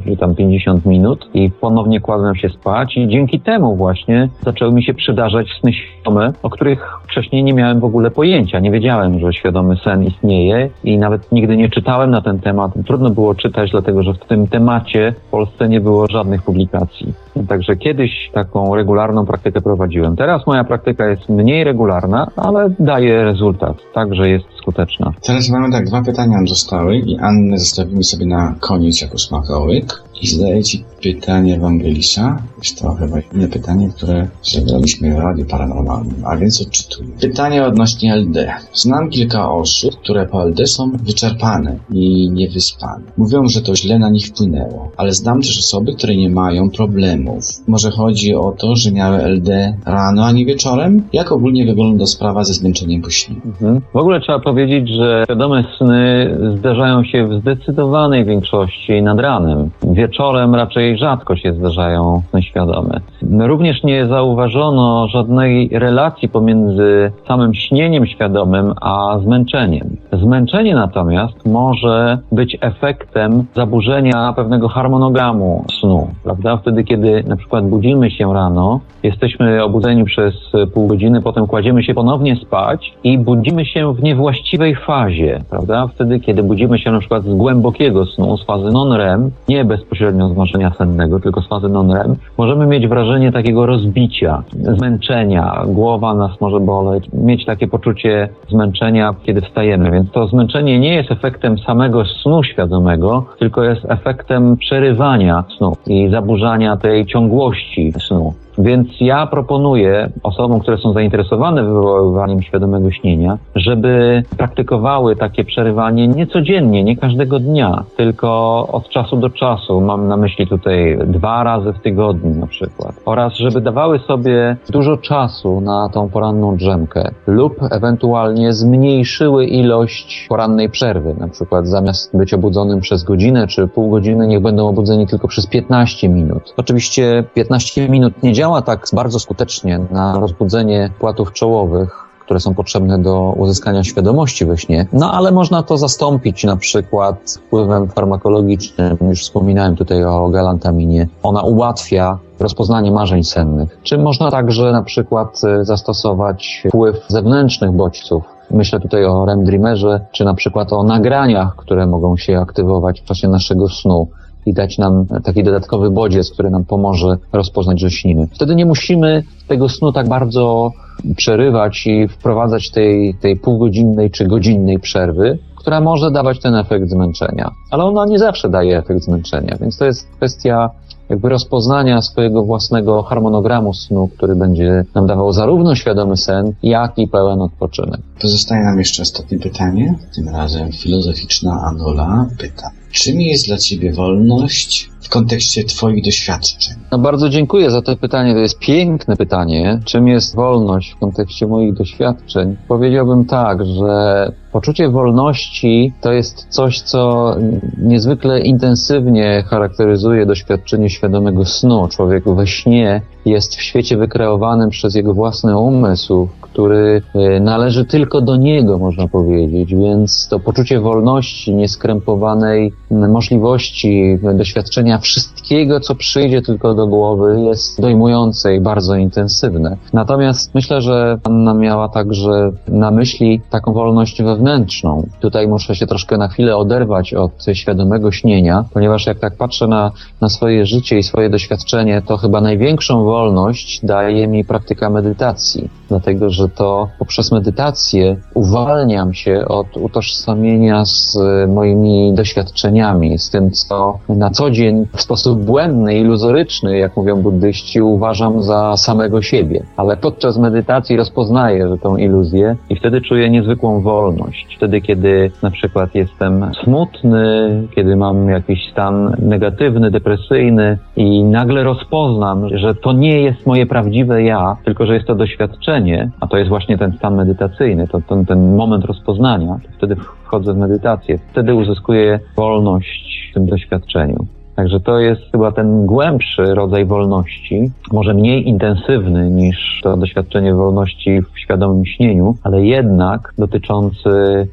czy 0.05 0.17
tam 0.17 0.35
50 0.35 0.87
minut 0.87 1.31
i 1.35 1.51
ponownie 1.51 2.01
kładłem 2.01 2.35
się 2.35 2.49
spać 2.49 2.97
i 2.97 3.09
dzięki 3.09 3.41
temu 3.41 3.77
właśnie 3.77 4.29
zaczęły 4.43 4.73
mi 4.73 4.83
się 4.85 4.95
przydarzać 4.95 5.47
sny 5.61 5.73
świadome, 5.73 6.33
o 6.43 6.51
których 6.51 7.01
wcześniej 7.05 7.45
nie 7.45 7.53
miałem 7.53 7.81
w 7.81 7.85
ogóle 7.85 8.11
pojęcia. 8.11 8.61
Nie 8.61 8.71
wiedziałem, 8.71 9.21
że 9.21 9.33
świadomy 9.33 9.77
sen 9.77 10.05
istnieje 10.05 10.40
i 10.85 10.99
nawet 10.99 11.33
nigdy 11.33 11.57
nie 11.57 11.69
czytałem 11.71 12.11
na 12.11 12.23
ten 12.23 12.39
temat. 12.39 12.73
Trudno 12.87 13.11
było 13.11 13.35
czytać, 13.35 13.71
dlatego 13.71 14.03
że 14.03 14.15
w 14.15 14.29
tym 14.29 14.47
temacie 14.47 15.15
w 15.27 15.31
Polsce 15.31 15.69
nie 15.69 15.81
było 15.81 16.07
żadnych 16.11 16.43
publikacji. 16.43 17.15
Także 17.49 17.77
kiedyś 17.77 18.31
taką 18.33 18.75
regularną 18.75 19.27
praktykę 19.27 19.61
prowadziłem. 19.61 20.17
Teraz 20.17 20.47
moja 20.47 20.65
praktyka 20.65 21.09
jest 21.09 21.29
mniej 21.29 21.65
regularna, 21.65 22.27
ale 22.37 22.71
daje 22.79 23.25
rezultat, 23.25 23.77
także 23.95 24.31
jest 24.31 24.45
skuteczna. 24.59 25.13
Teraz 25.27 25.51
mamy 25.51 25.73
tak, 25.73 25.87
dwa 25.87 26.03
pytania 26.03 26.39
zostały 26.47 26.97
i 26.97 27.19
Annę 27.19 27.59
zostawimy 27.59 28.03
sobie 28.03 28.27
na 28.27 28.55
koniec 28.61 29.03
jako 29.03 29.19
smakołyk. 29.19 30.10
I 30.23 30.27
zadaję 30.27 30.63
Ci 30.63 30.85
pytanie 31.03 31.55
Ewangelisa. 31.55 32.43
Jest 32.59 32.83
to 32.83 32.95
chyba 32.95 33.17
inne 33.35 33.49
pytanie, 33.49 33.89
które 33.97 34.29
zebraliśmy 34.43 35.15
w 35.15 35.19
Radiu 35.19 35.45
Paranormalnym, 35.45 36.15
a 36.25 36.37
więc 36.37 36.63
odczytuję. 36.63 37.09
Pytanie 37.21 37.65
odnośnie 37.65 38.17
LD. 38.17 38.53
Znam 38.75 39.11
kilka 39.11 39.53
osób, 39.53 39.97
które 39.97 40.27
po 40.27 40.45
LD 40.45 40.67
są 40.67 40.91
wyczerpane 40.91 41.77
i 41.93 42.31
niewyspane. 42.31 43.05
Mówią, 43.17 43.49
że 43.49 43.63
to 43.63 43.77
źle 43.77 43.99
na 43.99 44.11
nich 44.11 44.27
wpłynęło, 44.27 44.91
ale 44.97 45.13
znam 45.13 45.41
też 45.41 45.59
osoby, 45.59 45.95
które 45.95 46.17
nie 46.17 46.31
mają 46.31 46.71
problemów. 46.71 47.45
Może 47.69 47.91
chodzi 47.91 48.35
o 48.35 48.55
to, 48.59 48.77
że 48.77 48.93
miały 48.93 49.19
LD 49.19 49.77
rano, 49.87 50.25
a 50.25 50.33
nie 50.33 50.47
wieczorem? 50.47 51.03
Jak 51.13 51.33
ogólnie 51.33 51.67
wygląda 51.67 52.07
sprawa 52.07 52.45
ze 52.45 52.55
zmęczeniem 52.55 53.03
po 53.03 53.11
śnie? 53.11 53.37
Mhm. 53.45 53.81
W 53.93 53.97
ogóle 53.97 54.21
trzeba 54.21 54.39
powiedzieć, 54.39 54.89
że 54.89 55.23
świadome 55.25 55.65
sny 55.79 56.37
zdarzają 56.59 57.05
się 57.05 57.27
w 57.27 57.41
zdecydowanej 57.41 58.25
większości 58.25 59.03
nad 59.03 59.19
ranem 59.19 59.71
wieczorem 60.11 60.55
raczej 60.55 60.99
rzadko 60.99 61.37
się 61.37 61.53
zdarzają 61.53 62.23
sny 62.31 62.43
świadome. 62.43 63.01
Również 63.39 63.83
nie 63.83 64.07
zauważono 64.07 65.09
żadnej 65.09 65.69
relacji 65.73 66.29
pomiędzy 66.29 67.13
samym 67.29 67.55
śnieniem 67.55 68.07
świadomym 68.07 68.73
a 68.81 69.19
zmęczeniem. 69.23 69.97
Zmęczenie 70.13 70.75
natomiast 70.75 71.47
może 71.47 72.19
być 72.33 72.59
efektem 72.61 73.45
zaburzenia 73.55 74.33
pewnego 74.37 74.69
harmonogramu 74.69 75.65
snu, 75.81 76.09
prawda? 76.25 76.57
Wtedy, 76.57 76.85
kiedy 76.85 77.25
na 77.29 77.37
przykład 77.37 77.69
budzimy 77.69 78.11
się 78.11 78.35
rano, 78.35 78.81
jesteśmy 79.03 79.65
obudzeni 79.65 80.05
przez 80.05 80.35
pół 80.75 80.87
godziny, 80.87 81.23
potem 81.23 81.47
kładziemy 81.47 81.83
się 81.83 81.95
ponownie 81.95 82.37
spać 82.37 82.93
i 83.05 83.19
budzimy 83.19 83.67
się 83.67 83.95
w 83.95 84.03
niewłaściwej 84.03 84.75
fazie, 84.75 85.41
prawda? 85.51 85.87
Wtedy, 85.87 86.21
kiedy 86.21 86.43
budzimy 86.43 86.79
się 86.79 86.91
na 86.91 86.99
przykład 86.99 87.25
z 87.25 87.35
głębokiego 87.35 88.07
snu, 88.07 88.37
z 88.37 88.45
fazy 88.45 88.71
non-REM, 88.73 89.31
nie 89.49 89.65
bezpośrednio 89.65 90.00
z 90.09 90.37
marzenia 90.37 90.73
sennego, 90.79 91.21
tylko 91.21 91.43
z 91.43 91.49
fazy 91.49 91.69
non-REM, 91.69 92.17
możemy 92.39 92.67
mieć 92.67 92.89
wrażenie 92.89 93.33
takiego 93.33 93.67
rozbicia, 93.67 94.43
zmęczenia, 94.53 95.63
głowa 95.67 96.15
nas 96.15 96.41
może 96.41 96.61
boleć, 96.61 97.09
mieć 97.13 97.45
takie 97.45 97.69
poczucie 97.69 98.29
zmęczenia, 98.51 99.15
kiedy 99.23 99.41
wstajemy, 99.41 99.91
więc 99.91 100.11
to 100.11 100.27
zmęczenie 100.27 100.79
nie 100.79 100.95
jest 100.95 101.11
efektem 101.11 101.59
samego 101.59 102.05
snu 102.05 102.43
świadomego, 102.43 103.25
tylko 103.39 103.65
jest 103.65 103.85
efektem 103.89 104.57
przerywania 104.57 105.45
snu 105.59 105.77
i 105.87 106.09
zaburzania 106.09 106.77
tej 106.77 107.07
ciągłości 107.07 107.93
snu. 108.09 108.35
Więc 108.63 108.89
ja 109.01 109.27
proponuję 109.27 110.11
osobom, 110.23 110.61
które 110.61 110.79
są 110.79 110.93
zainteresowane 110.93 111.65
wywoływaniem 111.65 112.43
świadomego 112.43 112.91
śnienia, 112.91 113.39
żeby 113.55 114.23
praktykowały 114.37 115.17
takie 115.17 115.45
przerywanie 115.45 116.09
nie 116.09 116.27
codziennie, 116.27 116.85
nie 116.85 116.97
każdego 116.97 117.39
dnia, 117.39 117.85
tylko 117.97 118.67
od 118.73 118.89
czasu 118.89 119.17
do 119.17 119.31
czasu. 119.31 119.81
Mam 119.81 120.09
na 120.09 120.17
myśli 120.17 120.47
tutaj 120.47 120.99
dwa 121.07 121.45
razy 121.45 121.73
w 121.73 121.79
tygodniu 121.79 122.35
na 122.35 122.47
przykład. 122.47 122.95
Oraz 123.05 123.35
żeby 123.35 123.61
dawały 123.61 123.99
sobie 123.99 124.57
dużo 124.71 124.97
czasu 124.97 125.61
na 125.61 125.89
tą 125.89 126.09
poranną 126.09 126.57
drzemkę 126.57 127.11
lub 127.27 127.57
ewentualnie 127.71 128.53
zmniejszyły 128.53 129.47
ilość 129.47 130.27
porannej 130.29 130.71
przerwy. 130.71 131.15
Na 131.19 131.29
przykład 131.29 131.67
zamiast 131.67 132.17
być 132.17 132.35
obudzonym 132.35 132.81
przez 132.81 133.03
godzinę 133.03 133.47
czy 133.47 133.69
pół 133.69 133.91
godziny, 133.91 134.27
niech 134.27 134.41
będą 134.41 134.69
obudzeni 134.69 135.07
tylko 135.07 135.29
przez 135.29 135.47
15 135.47 136.09
minut. 136.09 136.55
Oczywiście 136.57 137.25
15 137.35 137.89
minut 137.89 138.23
nie 138.23 138.33
działa 138.33 138.50
tak 138.63 138.87
bardzo 138.93 139.19
skutecznie 139.19 139.81
na 139.91 140.21
rozbudzenie 140.21 140.91
płatów 140.99 141.33
czołowych, 141.33 142.11
które 142.25 142.41
są 142.41 142.55
potrzebne 142.55 142.99
do 142.99 143.35
uzyskania 143.37 143.85
świadomości 143.85 144.47
we 144.47 144.57
śnie. 144.57 144.87
No 144.93 145.13
ale 145.13 145.33
można 145.33 145.63
to 145.63 145.79
zastąpić 145.79 146.45
na 146.45 146.57
przykład 146.57 147.41
wpływem 147.47 147.89
farmakologicznym. 147.89 148.97
Już 149.01 149.23
wspominałem 149.23 149.77
tutaj 149.77 150.05
o 150.05 150.29
galantaminie. 150.29 151.09
Ona 151.23 151.43
ułatwia 151.43 152.19
rozpoznanie 152.41 152.93
marzeń 152.93 153.25
sennych. 153.25 153.79
Czy 153.83 153.99
można 153.99 154.31
także 154.31 154.73
na 154.73 154.83
przykład 154.83 155.41
y, 155.61 155.65
zastosować 155.65 156.63
wpływ 156.69 157.05
zewnętrznych 157.09 157.73
bodźców, 157.73 158.25
Myślę 158.51 158.81
tutaj 158.81 159.05
o 159.05 159.25
REM 159.25 159.45
Dreamerze, 159.45 160.01
czy 160.13 160.25
na 160.25 160.35
przykład 160.35 160.73
o 160.73 160.83
nagraniach, 160.83 161.57
które 161.57 161.87
mogą 161.87 162.17
się 162.17 162.39
aktywować 162.39 163.01
w 163.01 163.05
czasie 163.05 163.29
naszego 163.29 163.69
snu 163.69 164.09
i 164.47 164.55
dać 164.55 164.79
nam 164.79 165.07
taki 165.25 165.45
dodatkowy 165.45 165.91
bodziec, 165.91 166.31
który 166.31 166.51
nam 166.51 166.65
pomoże 166.65 167.17
rozpoznać, 167.33 167.81
śnimy. 167.89 168.29
Wtedy 168.35 168.55
nie 168.55 168.67
musimy 168.67 169.23
tego 169.49 169.69
snu 169.69 169.93
tak 169.93 170.09
bardzo 170.09 170.73
przerywać 171.17 171.87
i 171.87 172.09
wprowadzać 172.09 172.71
tej, 172.71 173.15
tej 173.15 173.37
półgodzinnej 173.37 174.11
czy 174.11 174.27
godzinnej 174.27 174.79
przerwy, 174.79 175.39
która 175.57 175.81
może 175.81 176.11
dawać 176.11 176.41
ten 176.41 176.55
efekt 176.55 176.91
zmęczenia. 176.91 177.51
Ale 177.71 177.85
ona 177.85 178.07
nie 178.07 178.19
zawsze 178.19 178.49
daje 178.49 178.79
efekt 178.79 179.03
zmęczenia, 179.03 179.57
więc 179.61 179.79
to 179.79 179.85
jest 179.85 180.09
kwestia 180.17 180.71
jakby 181.09 181.29
rozpoznania 181.29 182.03
swojego 182.03 182.45
własnego 182.45 183.03
harmonogramu 183.03 183.75
snu, 183.75 184.09
który 184.17 184.37
będzie 184.37 184.85
nam 184.95 185.07
dawał 185.07 185.33
zarówno 185.33 185.75
świadomy 185.75 186.17
sen, 186.17 186.53
jak 186.63 186.99
i 186.99 187.09
pełen 187.09 187.41
odpoczynek. 187.41 188.01
Pozostaje 188.21 188.65
nam 188.65 188.79
jeszcze 188.79 189.03
ostatnie 189.03 189.39
pytanie, 189.39 189.95
tym 190.15 190.29
razem 190.29 190.73
filozoficzna 190.73 191.63
Anola 191.63 192.27
pyta. 192.39 192.71
Czym 192.93 193.21
jest 193.21 193.47
dla 193.47 193.57
Ciebie 193.57 193.93
wolność 193.93 194.91
w 195.01 195.09
kontekście 195.09 195.65
Twoich 195.65 196.05
doświadczeń? 196.05 196.77
No 196.93 196.99
bardzo 196.99 197.29
dziękuję 197.29 197.71
za 197.71 197.83
to 197.83 197.97
pytanie. 197.97 198.33
To 198.33 198.39
jest 198.39 198.59
piękne 198.59 199.17
pytanie. 199.17 199.81
Czym 199.85 200.09
jest 200.09 200.37
wolność 200.37 200.91
w 200.91 200.99
kontekście 200.99 201.47
moich 201.47 201.75
doświadczeń? 201.75 202.57
Powiedziałbym 202.69 203.25
tak, 203.25 203.67
że 203.67 204.33
poczucie 204.53 204.89
wolności 204.89 205.93
to 206.01 206.13
jest 206.13 206.47
coś, 206.49 206.81
co 206.81 207.35
niezwykle 207.79 208.41
intensywnie 208.41 209.45
charakteryzuje 209.47 210.27
doświadczenie 210.27 210.91
świadomego 210.91 211.45
snu. 211.45 211.89
Człowiek 211.89 212.25
we 212.25 212.47
śnie 212.47 213.03
jest 213.25 213.57
w 213.57 213.63
świecie 213.63 213.97
wykreowanym 213.97 214.71
przez 214.71 214.95
jego 214.95 215.15
własny 215.15 215.59
umysł, 215.59 216.29
który 216.41 217.03
e, 217.15 217.41
należy 217.41 217.85
tylko 217.85 218.21
do 218.21 218.37
niego, 218.37 218.79
można 218.79 219.09
powiedzieć, 219.09 219.75
więc 219.75 220.29
to 220.29 220.41
poczucie 220.41 220.81
wolności, 220.81 221.55
nieskrępowanej 221.55 222.73
możliwości 222.91 224.19
doświadczenia 224.35 224.99
wszystkiego, 224.99 225.81
co 225.81 225.95
przyjdzie 225.95 226.43
tylko 226.43 226.75
do 226.75 226.87
głowy, 226.87 227.41
jest 227.41 227.81
dojmujące 227.81 228.55
i 228.55 228.61
bardzo 228.61 228.97
intensywne. 228.97 229.77
Natomiast 229.93 230.55
myślę, 230.55 230.81
że 230.81 231.19
Anna 231.25 231.55
miała 231.55 231.89
także 231.89 232.53
na 232.69 232.91
myśli 232.91 233.41
taką 233.51 233.73
wolność 233.73 234.23
wewnętrzną. 234.23 235.07
Tutaj 235.21 235.49
muszę 235.49 235.75
się 235.75 235.87
troszkę 235.87 236.19
na 236.19 236.29
chwilę 236.29 236.57
oderwać 236.57 237.15
od 237.15 237.45
świadomego 237.53 238.13
śnienia, 238.13 238.65
ponieważ 238.75 239.07
jak 239.07 239.19
tak 239.19 239.37
patrzę 239.37 239.67
na, 239.67 239.91
na 240.21 240.29
swoje 240.29 240.67
życie 240.67 240.99
i 240.99 241.03
swoje 241.03 241.31
doświadczenie, 241.31 242.03
to 242.07 242.17
chyba 242.17 242.41
największą 242.41 243.05
wolność 243.05 243.81
daje 243.83 244.29
mi 244.29 244.45
praktyka 244.45 244.91
medytacji, 244.91 245.69
dlatego 245.89 246.31
że 246.31 246.49
to 246.49 246.89
poprzez 246.99 247.33
medytację 247.33 248.17
uwalniam 248.35 249.15
się 249.15 249.45
od 249.49 249.77
utożsamienia 249.77 250.85
z 250.85 251.19
moimi 251.49 252.13
doświadczeniami, 252.15 252.80
z 253.17 253.31
tym, 253.31 253.51
co 253.51 253.99
na 254.09 254.31
co 254.31 254.51
dzień 254.51 254.87
w 254.93 255.01
sposób 255.01 255.45
błędny, 255.45 255.99
iluzoryczny, 255.99 256.79
jak 256.79 256.97
mówią 256.97 257.23
buddyści, 257.23 257.83
uważam 257.83 258.43
za 258.43 258.77
samego 258.77 259.23
siebie. 259.23 259.63
Ale 259.77 259.97
podczas 259.97 260.39
medytacji 260.39 260.97
rozpoznaję, 260.97 261.69
że 261.69 261.79
tą 261.79 261.97
iluzję 261.97 262.57
i 262.71 262.77
wtedy 262.77 263.01
czuję 263.01 263.31
niezwykłą 263.31 263.81
wolność. 263.81 264.57
Wtedy, 264.57 264.81
kiedy 264.81 265.31
na 265.43 265.51
przykład 265.51 265.95
jestem 265.95 266.51
smutny, 266.65 267.51
kiedy 267.75 267.97
mam 267.97 268.29
jakiś 268.29 268.71
stan 268.73 269.17
negatywny, 269.19 269.91
depresyjny 269.91 270.79
i 270.97 271.25
nagle 271.25 271.65
rozpoznam, 271.65 272.59
że 272.59 272.75
to 272.75 272.93
nie 272.93 273.21
jest 273.23 273.47
moje 273.47 273.67
prawdziwe 273.67 274.23
ja, 274.23 274.57
tylko 274.65 274.87
że 274.87 274.95
jest 274.95 275.07
to 275.07 275.15
doświadczenie, 275.15 276.11
a 276.21 276.27
to 276.27 276.37
jest 276.37 276.49
właśnie 276.49 276.79
ten 276.79 276.93
stan 276.93 277.15
medytacyjny, 277.15 277.89
to 277.89 278.01
ten, 278.09 278.27
ten 278.27 278.57
moment 278.57 278.85
rozpoznania, 278.85 279.59
wtedy 279.77 279.97
wchodzę 280.31 280.55
w 280.55 280.57
medytację. 280.57 281.19
Wtedy 281.33 281.55
uzyskuję 281.55 282.21
wolność 282.37 283.29
w 283.31 283.35
tym 283.35 283.47
doświadczeniu. 283.47 284.27
Także 284.57 284.81
to 284.81 284.99
jest 284.99 285.23
chyba 285.33 285.53
ten 285.53 285.87
głębszy 285.87 286.43
rodzaj 286.55 286.87
wolności, 286.87 287.71
może 287.93 288.15
mniej 288.15 288.49
intensywny 288.49 289.31
niż 289.31 289.81
to 289.83 289.97
doświadczenie 289.97 290.55
wolności 290.55 291.21
w 291.23 291.39
świadomym 291.41 291.87
śnieniu, 291.87 292.35
ale 292.43 292.67
jednak 292.67 293.35
dotyczący 293.39 294.09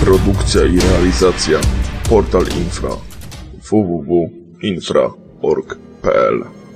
Produkcja 0.00 0.64
i 0.64 0.80
realizacja 0.80 1.58
Portal 2.08 2.44
Infra 2.64 2.90
www.infra.org.pl 3.70 6.59